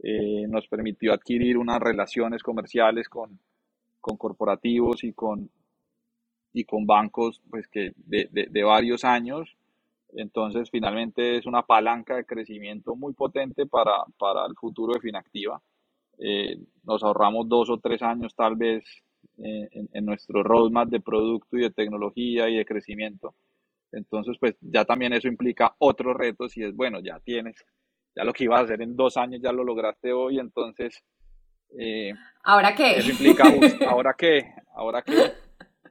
Eh, 0.03 0.45
nos 0.47 0.67
permitió 0.67 1.13
adquirir 1.13 1.57
unas 1.57 1.79
relaciones 1.79 2.43
comerciales 2.43 3.07
con, 3.09 3.39
con 4.01 4.17
corporativos 4.17 5.03
y 5.03 5.13
con, 5.13 5.49
y 6.53 6.63
con 6.65 6.85
bancos 6.85 7.41
pues 7.49 7.67
que 7.67 7.93
de, 7.95 8.29
de, 8.31 8.63
varios 8.63 9.03
años. 9.03 9.55
Entonces, 10.13 10.69
finalmente 10.69 11.37
es 11.37 11.45
una 11.45 11.63
palanca 11.63 12.15
de 12.15 12.25
crecimiento 12.25 12.95
muy 12.95 13.13
potente 13.13 13.65
para, 13.65 14.05
para 14.17 14.45
el 14.45 14.55
futuro 14.55 14.93
de 14.93 15.01
Finactiva. 15.01 15.61
Eh, 16.17 16.57
nos 16.83 17.03
ahorramos 17.03 17.49
dos 17.49 17.69
o 17.69 17.79
tres 17.79 18.01
años 18.01 18.33
tal 18.35 18.55
vez 18.55 18.83
eh, 19.37 19.67
en, 19.91 20.05
nuestro 20.05 20.43
roadmap 20.43 20.87
de 20.87 21.01
producto 21.01 21.57
y 21.57 21.61
de 21.61 21.71
tecnología 21.71 22.47
y 22.47 22.55
de 22.55 22.65
crecimiento. 22.65 23.35
Entonces, 23.91 24.37
pues 24.39 24.55
ya 24.61 24.85
también 24.85 25.11
eso 25.13 25.27
implica 25.27 25.75
otros 25.79 26.15
retos 26.15 26.55
y 26.57 26.63
es, 26.63 26.73
bueno, 26.73 26.99
ya 27.01 27.19
tienes, 27.19 27.55
ya 28.15 28.23
lo 28.23 28.33
que 28.33 28.45
ibas 28.45 28.61
a 28.61 28.63
hacer 28.63 28.81
en 28.81 28.95
dos 28.95 29.17
años 29.17 29.41
ya 29.41 29.51
lo 29.51 29.63
lograste 29.63 30.13
hoy, 30.13 30.39
entonces... 30.39 31.03
Eh, 31.77 32.13
¿Ahora 32.43 32.73
qué? 32.73 32.97
Eso 32.97 33.11
implica, 33.11 33.43
¿ahora 33.89 34.15
qué? 34.17 34.53
¿Ahora 34.75 35.01
qué? 35.01 35.33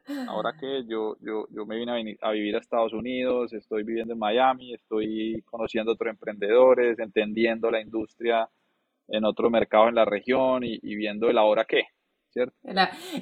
Ahora 0.28 0.52
que 0.58 0.84
yo, 0.86 1.16
yo, 1.20 1.46
yo 1.50 1.64
me 1.66 1.76
vine 1.76 2.16
a, 2.20 2.28
a, 2.28 2.32
vivir 2.32 2.54
a 2.54 2.58
Estados 2.58 2.92
Unidos, 2.92 3.52
estoy 3.54 3.84
viviendo 3.84 4.12
en 4.12 4.18
Miami, 4.18 4.74
estoy 4.74 5.42
conociendo 5.46 5.90
a 5.90 5.94
otros 5.94 6.10
emprendedores, 6.10 6.98
entendiendo 6.98 7.70
la 7.70 7.80
industria 7.80 8.48
en 9.08 9.24
otro 9.24 9.48
mercado 9.50 9.88
en 9.88 9.94
la 9.94 10.04
región 10.04 10.62
y, 10.62 10.78
y 10.82 10.94
viendo 10.94 11.28
el 11.30 11.38
ahora 11.38 11.64
qué, 11.64 11.84
¿cierto? 12.34 12.54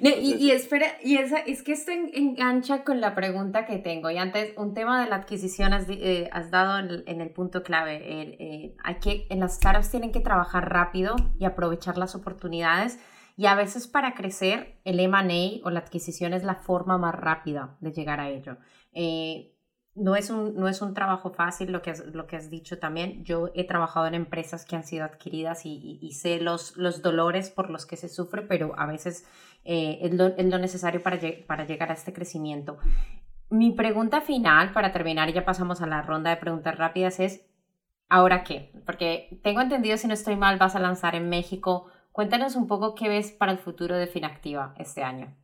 y, 0.03 0.51
espera, 0.51 0.87
y 1.05 1.19
esa, 1.19 1.39
es 1.39 1.63
que 1.63 1.73
esto 1.73 1.93
engancha 1.93 2.83
con 2.83 3.01
la 3.01 3.15
pregunta 3.15 3.67
que 3.67 3.79
tengo. 3.79 4.11
Y 4.11 4.19
antes, 4.19 4.57
un 4.57 4.75
tema 4.75 5.05
de 5.05 5.09
la 5.09 5.17
adquisición 5.17 5.73
has, 5.73 5.87
eh, 5.89 6.29
has 6.33 6.51
dado 6.51 6.79
en, 6.79 7.21
el 7.21 7.31
punto 7.31 7.63
clave. 7.63 8.01
Eh, 8.03 8.75
hay 8.83 8.95
que, 8.97 9.27
en 9.31 9.39
las 9.39 9.57
startups 9.57 9.91
tienen 9.91 10.11
que 10.11 10.21
trabajar 10.21 10.73
rápido 10.73 11.15
y 11.39 11.45
aprovechar 11.45 11.99
las 11.99 12.17
oportunidades. 12.17 12.99
Y 13.37 13.47
a 13.47 13.55
veces 13.55 13.87
para 13.87 14.15
crecer, 14.15 14.81
el 14.85 14.99
M&A 14.99 15.67
o 15.67 15.71
la 15.71 15.81
adquisición 15.81 16.33
es 16.33 16.43
la 16.43 16.57
forma 16.57 16.99
más 16.99 17.15
rápida 17.15 17.77
de 17.81 17.93
llegar 17.93 18.19
a 18.19 18.31
ello. 18.31 18.57
Eh, 18.93 19.53
no 19.95 20.17
es 20.17 20.31
un, 20.31 20.55
no 20.57 20.69
es 20.69 20.81
un 20.81 20.95
trabajo 20.95 21.31
fácil 21.31 21.71
lo 21.71 21.83
que, 21.83 21.91
has, 21.91 22.07
lo 22.07 22.27
que 22.27 22.37
has 22.37 22.51
dicho 22.51 22.79
también. 22.79 23.25
Yo 23.25 23.51
he 23.55 23.65
trabajado 23.65 24.07
en 24.07 24.15
empresas 24.15 24.65
que 24.65 24.77
han 24.77 24.85
sido 24.85 25.05
adquiridas 25.05 25.67
y, 25.67 25.99
y, 26.01 26.13
sé 26.13 26.41
los, 26.41 26.77
los 26.77 27.03
dolores 27.03 27.51
por 27.51 27.69
los 27.69 27.85
que 27.85 27.97
se 27.97 28.09
sufre, 28.09 28.43
pero 28.43 28.73
a 28.79 28.87
veces 28.87 29.29
eh, 29.65 29.99
es, 30.03 30.15
lo, 30.15 30.29
es, 30.29 30.47
lo, 30.47 30.59
necesario 30.59 31.03
para, 31.03 31.19
para 31.47 31.67
llegar 31.67 31.91
a 31.91 31.95
este 31.95 32.13
crecimiento. 32.13 32.79
Mi 33.51 33.71
pregunta 33.73 34.23
final, 34.23 34.73
para 34.73 34.93
terminar, 34.93 35.29
y 35.29 35.35
ya 35.35 35.45
pasamos 35.45 35.83
a 35.83 35.87
la 35.87 36.01
ronda 36.01 36.31
de 36.31 36.39
preguntas 36.39 36.77
rápidas, 36.79 37.21
es, 37.21 37.47
¿ahora 38.09 38.45
qué? 38.45 38.73
Porque 38.87 39.41
tengo 39.43 39.61
entendido, 39.61 39.99
si 39.99 40.09
no 40.09 40.15
estoy 40.15 40.37
mal, 40.37 40.57
vas 40.57 40.75
a 40.75 40.81
lanzar 40.81 41.15
en 41.15 41.29
México. 41.29 41.87
Cuéntanos 42.13 42.57
un 42.57 42.67
poco 42.67 42.95
qué 42.95 43.11
ves 43.11 43.31
para 43.31 43.53
el 43.53 43.59
futuro 43.59 43.97
de 43.97 44.07
Finactiva 44.07 44.75
este 44.79 45.03
año. 45.03 45.37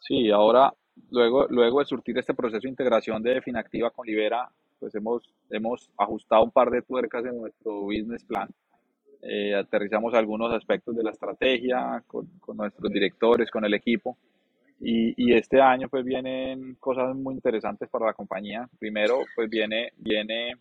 Sí, 0.00 0.30
ahora 0.30 0.72
luego, 1.10 1.46
luego 1.48 1.80
de 1.80 1.86
surtir 1.86 2.18
este 2.18 2.34
proceso 2.34 2.62
de 2.62 2.68
integración 2.68 3.22
de 3.22 3.40
Finactiva 3.40 3.90
con 3.90 4.06
Libera, 4.06 4.48
pues 4.78 4.94
hemos, 4.94 5.22
hemos 5.50 5.90
ajustado 5.96 6.44
un 6.44 6.50
par 6.50 6.70
de 6.70 6.82
tuercas 6.82 7.24
en 7.24 7.38
nuestro 7.38 7.82
business 7.82 8.24
plan. 8.24 8.48
Eh, 9.22 9.54
aterrizamos 9.54 10.14
algunos 10.14 10.52
aspectos 10.52 10.94
de 10.94 11.02
la 11.02 11.10
estrategia 11.10 12.02
con, 12.06 12.26
con 12.40 12.56
nuestros 12.56 12.92
directores, 12.92 13.50
con 13.50 13.64
el 13.64 13.74
equipo. 13.74 14.16
Y, 14.78 15.14
y, 15.16 15.32
este 15.32 15.58
año 15.58 15.88
pues 15.88 16.04
vienen 16.04 16.74
cosas 16.74 17.16
muy 17.16 17.34
interesantes 17.34 17.88
para 17.88 18.06
la 18.06 18.12
compañía. 18.12 18.68
Primero 18.78 19.20
pues 19.34 19.48
viene, 19.48 19.92
viene 19.96 20.52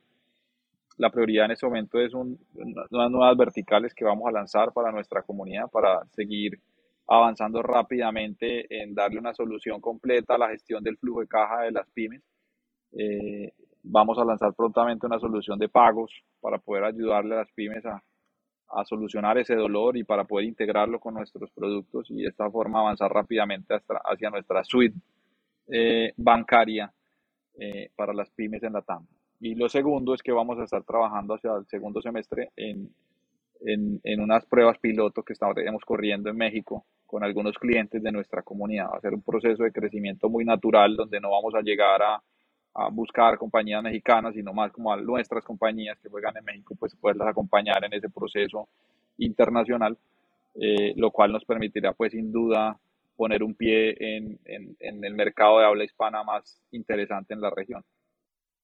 la 0.97 1.09
prioridad 1.09 1.45
en 1.45 1.51
este 1.51 1.65
momento 1.65 1.99
es 1.99 2.13
un, 2.13 2.39
unas 2.55 3.11
nuevas 3.11 3.35
verticales 3.37 3.93
que 3.93 4.05
vamos 4.05 4.27
a 4.27 4.31
lanzar 4.31 4.71
para 4.71 4.91
nuestra 4.91 5.21
comunidad 5.23 5.69
para 5.69 6.05
seguir 6.15 6.59
avanzando 7.07 7.61
rápidamente 7.61 8.65
en 8.69 8.95
darle 8.95 9.19
una 9.19 9.33
solución 9.33 9.79
completa 9.79 10.35
a 10.35 10.37
la 10.37 10.49
gestión 10.49 10.83
del 10.83 10.97
flujo 10.97 11.21
de 11.21 11.27
caja 11.27 11.61
de 11.61 11.71
las 11.71 11.89
pymes. 11.91 12.21
Eh, 12.93 13.51
vamos 13.83 14.17
a 14.17 14.25
lanzar 14.25 14.53
prontamente 14.53 15.05
una 15.05 15.19
solución 15.19 15.59
de 15.59 15.69
pagos 15.69 16.11
para 16.39 16.57
poder 16.57 16.85
ayudarle 16.85 17.35
a 17.35 17.39
las 17.39 17.51
pymes 17.51 17.85
a, 17.85 18.01
a, 18.69 18.85
solucionar 18.85 19.37
ese 19.37 19.55
dolor 19.55 19.97
y 19.97 20.03
para 20.03 20.23
poder 20.23 20.47
integrarlo 20.47 20.99
con 20.99 21.13
nuestros 21.13 21.51
productos 21.51 22.09
y 22.09 22.23
de 22.23 22.29
esta 22.29 22.49
forma 22.49 22.79
avanzar 22.79 23.11
rápidamente 23.11 23.75
hasta, 23.75 23.97
hacia 23.97 24.29
nuestra 24.29 24.63
suite 24.63 24.97
eh, 25.67 26.13
bancaria 26.17 26.91
eh, 27.59 27.89
para 27.95 28.13
las 28.13 28.29
pymes 28.31 28.63
en 28.63 28.73
la 28.73 28.81
TAM. 28.81 29.05
Y 29.39 29.55
lo 29.55 29.69
segundo 29.69 30.13
es 30.13 30.23
que 30.23 30.31
vamos 30.31 30.57
a 30.59 30.63
estar 30.63 30.83
trabajando 30.83 31.35
hacia 31.35 31.53
el 31.55 31.65
segundo 31.67 32.01
semestre 32.01 32.51
en, 32.55 32.89
en, 33.61 33.99
en 34.03 34.21
unas 34.21 34.45
pruebas 34.45 34.77
piloto 34.79 35.23
que 35.23 35.33
estamos 35.33 35.83
corriendo 35.85 36.29
en 36.29 36.37
México 36.37 36.85
con 37.05 37.23
algunos 37.23 37.57
clientes 37.57 38.01
de 38.01 38.11
nuestra 38.11 38.41
comunidad. 38.41 38.87
Va 38.91 38.97
a 38.97 39.01
ser 39.01 39.13
un 39.13 39.21
proceso 39.21 39.63
de 39.63 39.71
crecimiento 39.71 40.29
muy 40.29 40.43
natural 40.43 40.95
donde 40.95 41.19
no 41.19 41.31
vamos 41.31 41.53
a 41.55 41.61
llegar 41.61 42.01
a, 42.01 42.21
a 42.75 42.89
buscar 42.89 43.37
compañías 43.37 43.81
mexicanas, 43.81 44.33
sino 44.33 44.53
más 44.53 44.71
como 44.71 44.91
a 44.91 44.97
nuestras 44.97 45.43
compañías 45.43 45.97
que 45.99 46.09
juegan 46.09 46.35
en 46.37 46.43
México, 46.43 46.75
pues 46.77 46.93
poderlas 46.95 47.29
acompañar 47.29 47.83
en 47.85 47.93
ese 47.93 48.09
proceso 48.09 48.67
internacional, 49.17 49.97
eh, 50.55 50.93
lo 50.97 51.11
cual 51.11 51.31
nos 51.31 51.45
permitirá 51.45 51.93
pues 51.93 52.11
sin 52.11 52.31
duda 52.31 52.77
poner 53.15 53.43
un 53.43 53.55
pie 53.55 53.95
en, 53.97 54.37
en, 54.43 54.75
en, 54.79 55.05
el 55.05 55.13
mercado 55.13 55.59
de 55.59 55.65
habla 55.65 55.85
hispana 55.85 56.23
más 56.23 56.61
interesante 56.71 57.33
en 57.33 57.39
la 57.39 57.49
región. 57.49 57.81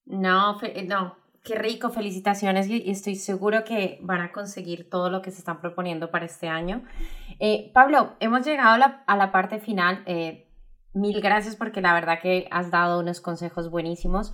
No, 0.04 0.58
no, 0.86 1.16
qué 1.42 1.56
rico, 1.56 1.90
felicitaciones 1.90 2.68
y 2.68 2.90
estoy 2.90 3.16
seguro 3.16 3.64
que 3.64 3.98
van 4.02 4.20
a 4.20 4.32
conseguir 4.32 4.88
todo 4.88 5.10
lo 5.10 5.22
que 5.22 5.30
se 5.30 5.38
están 5.38 5.60
proponiendo 5.60 6.10
para 6.10 6.26
este 6.26 6.48
año. 6.48 6.82
Eh, 7.40 7.70
Pablo, 7.74 8.16
hemos 8.20 8.44
llegado 8.46 8.74
a 8.74 8.78
la, 8.78 9.04
a 9.06 9.16
la 9.16 9.32
parte 9.32 9.58
final. 9.58 10.02
Eh, 10.06 10.48
mil 10.94 11.20
gracias 11.20 11.56
porque 11.56 11.80
la 11.80 11.94
verdad 11.94 12.20
que 12.20 12.48
has 12.50 12.70
dado 12.70 13.00
unos 13.00 13.20
consejos 13.20 13.70
buenísimos. 13.70 14.32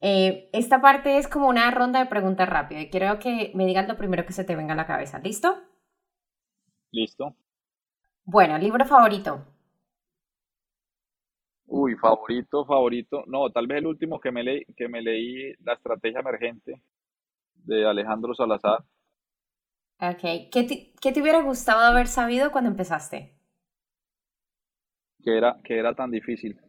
Eh, 0.00 0.50
esta 0.52 0.80
parte 0.80 1.18
es 1.18 1.28
como 1.28 1.48
una 1.48 1.70
ronda 1.70 1.98
de 1.98 2.06
preguntas 2.06 2.48
rápido 2.48 2.80
y 2.80 2.90
quiero 2.90 3.18
que 3.18 3.52
me 3.54 3.64
digas 3.66 3.88
lo 3.88 3.96
primero 3.96 4.26
que 4.26 4.32
se 4.32 4.44
te 4.44 4.56
venga 4.56 4.74
a 4.74 4.76
la 4.76 4.86
cabeza. 4.86 5.18
¿Listo? 5.18 5.62
Listo. 6.92 7.36
Bueno, 8.24 8.58
libro 8.58 8.84
favorito. 8.84 9.53
Uy, 11.76 11.96
favorito, 11.96 12.64
favorito. 12.64 13.24
No, 13.26 13.50
tal 13.50 13.66
vez 13.66 13.78
el 13.78 13.88
último 13.88 14.20
que 14.20 14.30
me 14.30 14.44
leí, 14.44 14.64
que 14.76 14.86
me 14.86 15.02
leí, 15.02 15.52
La 15.64 15.72
estrategia 15.72 16.20
emergente, 16.20 16.80
de 17.64 17.84
Alejandro 17.84 18.32
Salazar. 18.32 18.84
Ok. 20.00 20.50
¿Qué 20.52 20.64
te, 20.68 20.92
qué 21.00 21.10
te 21.10 21.20
hubiera 21.20 21.42
gustado 21.42 21.80
haber 21.80 22.06
sabido 22.06 22.52
cuando 22.52 22.70
empezaste? 22.70 23.36
Que 25.24 25.36
era, 25.36 25.56
que 25.64 25.76
era 25.76 25.96
tan 25.96 26.12
difícil. 26.12 26.60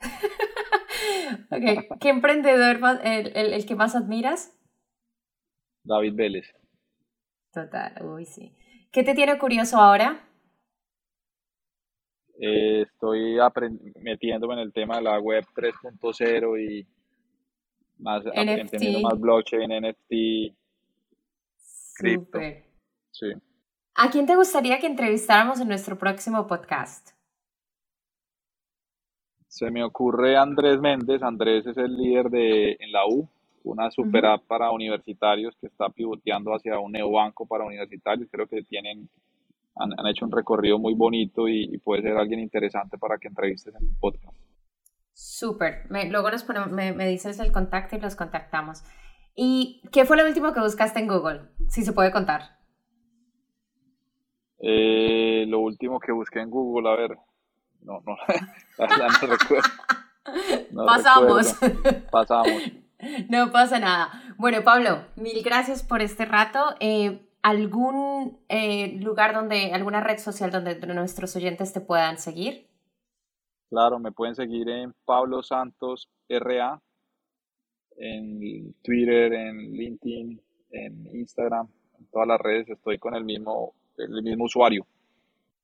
okay. 1.50 1.86
¿Qué 2.00 2.08
emprendedor 2.08 2.78
el, 3.04 3.36
el, 3.36 3.52
el 3.52 3.66
que 3.66 3.74
más 3.74 3.94
admiras? 3.94 4.58
David 5.84 6.14
Vélez. 6.14 6.54
Total, 7.52 8.02
uy, 8.02 8.24
sí. 8.24 8.56
¿Qué 8.92 9.02
te 9.02 9.14
tiene 9.14 9.38
curioso 9.38 9.76
ahora? 9.76 10.27
Eh, 12.40 12.82
estoy 12.82 13.36
metiéndome 14.00 14.54
en 14.54 14.60
el 14.60 14.72
tema 14.72 14.96
de 14.96 15.02
la 15.02 15.18
web 15.18 15.44
3.0 15.54 16.60
y 16.60 16.86
más 17.98 18.22
entendiendo 18.32 19.00
más 19.00 19.18
blockchain, 19.18 19.68
NFT, 19.68 20.54
cripto. 21.96 22.38
Sí. 23.10 23.26
¿A 23.96 24.10
quién 24.10 24.26
te 24.26 24.36
gustaría 24.36 24.78
que 24.78 24.86
entrevistáramos 24.86 25.60
en 25.60 25.66
nuestro 25.66 25.98
próximo 25.98 26.46
podcast? 26.46 27.10
Se 29.48 29.72
me 29.72 29.82
ocurre 29.82 30.36
Andrés 30.36 30.78
Méndez. 30.78 31.20
Andrés 31.24 31.66
es 31.66 31.76
el 31.76 31.96
líder 31.96 32.30
de 32.30 32.76
en 32.78 32.92
la 32.92 33.04
U, 33.08 33.28
una 33.64 33.90
super 33.90 34.24
app 34.26 34.44
para 34.46 34.70
universitarios 34.70 35.56
que 35.60 35.66
está 35.66 35.88
pivoteando 35.88 36.54
hacia 36.54 36.78
un 36.78 36.92
neobanco 36.92 37.44
para 37.46 37.64
universitarios. 37.64 38.28
Creo 38.30 38.46
que 38.46 38.62
tienen 38.62 39.08
han, 39.78 40.06
hecho 40.06 40.24
un 40.24 40.32
recorrido 40.32 40.78
muy 40.78 40.94
bonito 40.94 41.48
y, 41.48 41.78
puede 41.78 42.02
ser 42.02 42.16
alguien 42.16 42.40
interesante 42.40 42.98
para 42.98 43.18
que 43.18 43.28
entrevistes 43.28 43.74
en 43.74 43.88
tu 43.88 43.98
podcast. 43.98 44.36
Súper. 45.12 45.86
Luego 45.88 46.30
nos 46.30 46.44
ponemos, 46.44 46.70
me, 46.70 46.92
me, 46.92 47.06
dices 47.08 47.38
el 47.40 47.52
contacto 47.52 47.96
y 47.96 48.00
los 48.00 48.16
contactamos. 48.16 48.84
¿Y 49.34 49.82
qué 49.92 50.04
fue 50.04 50.16
lo 50.16 50.26
último 50.26 50.52
que 50.52 50.60
buscaste 50.60 51.00
en 51.00 51.08
Google? 51.08 51.42
Si 51.68 51.84
se 51.84 51.92
puede 51.92 52.10
contar. 52.10 52.58
Eh, 54.60 55.44
lo 55.48 55.60
último 55.60 56.00
que 56.00 56.12
busqué 56.12 56.40
en 56.40 56.50
Google, 56.50 56.90
a 56.90 56.96
ver, 56.96 57.16
no, 57.82 58.02
no, 58.04 58.16
no 58.78 59.26
recuerdo. 59.26 59.68
Pasamos. 60.86 61.58
Pasamos. 62.10 62.52
No 63.28 63.52
pasa 63.52 63.78
nada. 63.78 64.10
Bueno, 64.38 64.64
Pablo, 64.64 65.04
mil 65.14 65.40
gracias 65.44 65.84
por 65.84 66.02
este 66.02 66.24
rato. 66.24 66.74
Eh, 66.80 67.27
¿Algún 67.42 68.40
eh, 68.48 68.98
lugar 69.00 69.32
donde, 69.32 69.72
alguna 69.72 70.00
red 70.00 70.18
social 70.18 70.50
donde 70.50 70.74
nuestros 70.86 71.34
oyentes 71.36 71.72
te 71.72 71.80
puedan 71.80 72.18
seguir? 72.18 72.66
Claro, 73.70 73.98
me 73.98 74.12
pueden 74.12 74.34
seguir 74.34 74.68
en 74.68 74.94
Pablo 75.04 75.42
Santos 75.42 76.08
RA, 76.28 76.80
en 77.96 78.74
Twitter, 78.82 79.32
en 79.32 79.72
LinkedIn, 79.72 80.40
en 80.70 81.06
Instagram, 81.14 81.68
en 81.98 82.06
todas 82.06 82.28
las 82.28 82.40
redes 82.40 82.68
estoy 82.68 82.98
con 82.98 83.14
el 83.14 83.24
mismo, 83.24 83.74
el 83.96 84.22
mismo 84.22 84.44
usuario. 84.44 84.86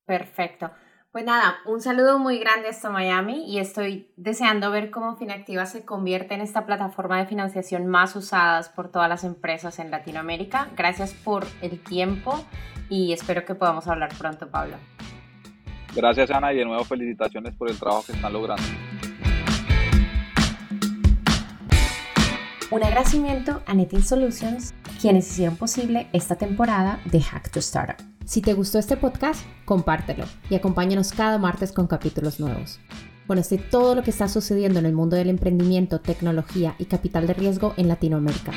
Perfecto. 0.04 0.70
Pues 1.14 1.24
nada, 1.24 1.58
un 1.64 1.80
saludo 1.80 2.18
muy 2.18 2.40
grande 2.40 2.66
hasta 2.66 2.90
Miami 2.90 3.44
y 3.48 3.60
estoy 3.60 4.08
deseando 4.16 4.72
ver 4.72 4.90
cómo 4.90 5.14
Finactiva 5.14 5.64
se 5.64 5.84
convierte 5.84 6.34
en 6.34 6.40
esta 6.40 6.66
plataforma 6.66 7.18
de 7.18 7.26
financiación 7.26 7.86
más 7.86 8.16
usada 8.16 8.60
por 8.74 8.90
todas 8.90 9.08
las 9.08 9.22
empresas 9.22 9.78
en 9.78 9.92
Latinoamérica. 9.92 10.70
Gracias 10.76 11.14
por 11.14 11.46
el 11.62 11.78
tiempo 11.78 12.44
y 12.88 13.12
espero 13.12 13.44
que 13.44 13.54
podamos 13.54 13.86
hablar 13.86 14.12
pronto, 14.18 14.50
Pablo. 14.50 14.76
Gracias, 15.94 16.32
Ana, 16.32 16.52
y 16.52 16.56
de 16.56 16.64
nuevo 16.64 16.82
felicitaciones 16.82 17.54
por 17.54 17.70
el 17.70 17.78
trabajo 17.78 18.02
que 18.06 18.12
están 18.14 18.32
logrando. 18.32 18.64
Un 22.72 22.82
agradecimiento 22.82 23.62
a 23.66 23.74
Netin 23.74 24.02
Solutions, 24.02 24.74
quienes 25.00 25.30
hicieron 25.30 25.54
posible 25.54 26.08
esta 26.12 26.34
temporada 26.34 26.98
de 27.04 27.22
Hack 27.22 27.52
to 27.52 27.60
Startup. 27.60 28.13
Si 28.26 28.40
te 28.40 28.54
gustó 28.54 28.78
este 28.78 28.96
podcast, 28.96 29.44
compártelo 29.64 30.24
y 30.48 30.54
acompáñanos 30.54 31.12
cada 31.12 31.38
martes 31.38 31.72
con 31.72 31.86
capítulos 31.86 32.40
nuevos. 32.40 32.80
Conoce 33.26 33.58
todo 33.58 33.94
lo 33.94 34.02
que 34.02 34.10
está 34.10 34.28
sucediendo 34.28 34.78
en 34.78 34.86
el 34.86 34.94
mundo 34.94 35.16
del 35.16 35.28
emprendimiento, 35.28 36.00
tecnología 36.00 36.74
y 36.78 36.86
capital 36.86 37.26
de 37.26 37.34
riesgo 37.34 37.74
en 37.76 37.88
Latinoamérica. 37.88 38.52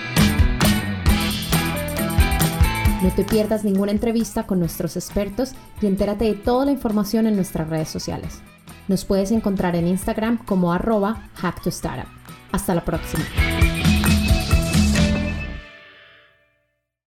No 3.04 3.12
te 3.12 3.24
pierdas 3.24 3.64
ninguna 3.64 3.92
entrevista 3.92 4.44
con 4.44 4.60
nuestros 4.60 4.96
expertos 4.96 5.52
y 5.82 5.86
entérate 5.86 6.26
de 6.26 6.34
toda 6.34 6.66
la 6.66 6.72
información 6.72 7.28
en 7.28 7.36
nuestras 7.36 7.70
redes 7.70 7.90
sociales. 7.90 8.42
Nos 8.88 9.06
puedes 9.06 9.32
encontrar 9.32 9.76
en 9.76 9.88
Instagram 9.88 10.44
como 10.46 10.74
arroba 10.74 11.30
hacktostartup. 11.36 12.10
Hasta 12.52 12.74
la 12.74 12.84
próxima. 12.84 13.24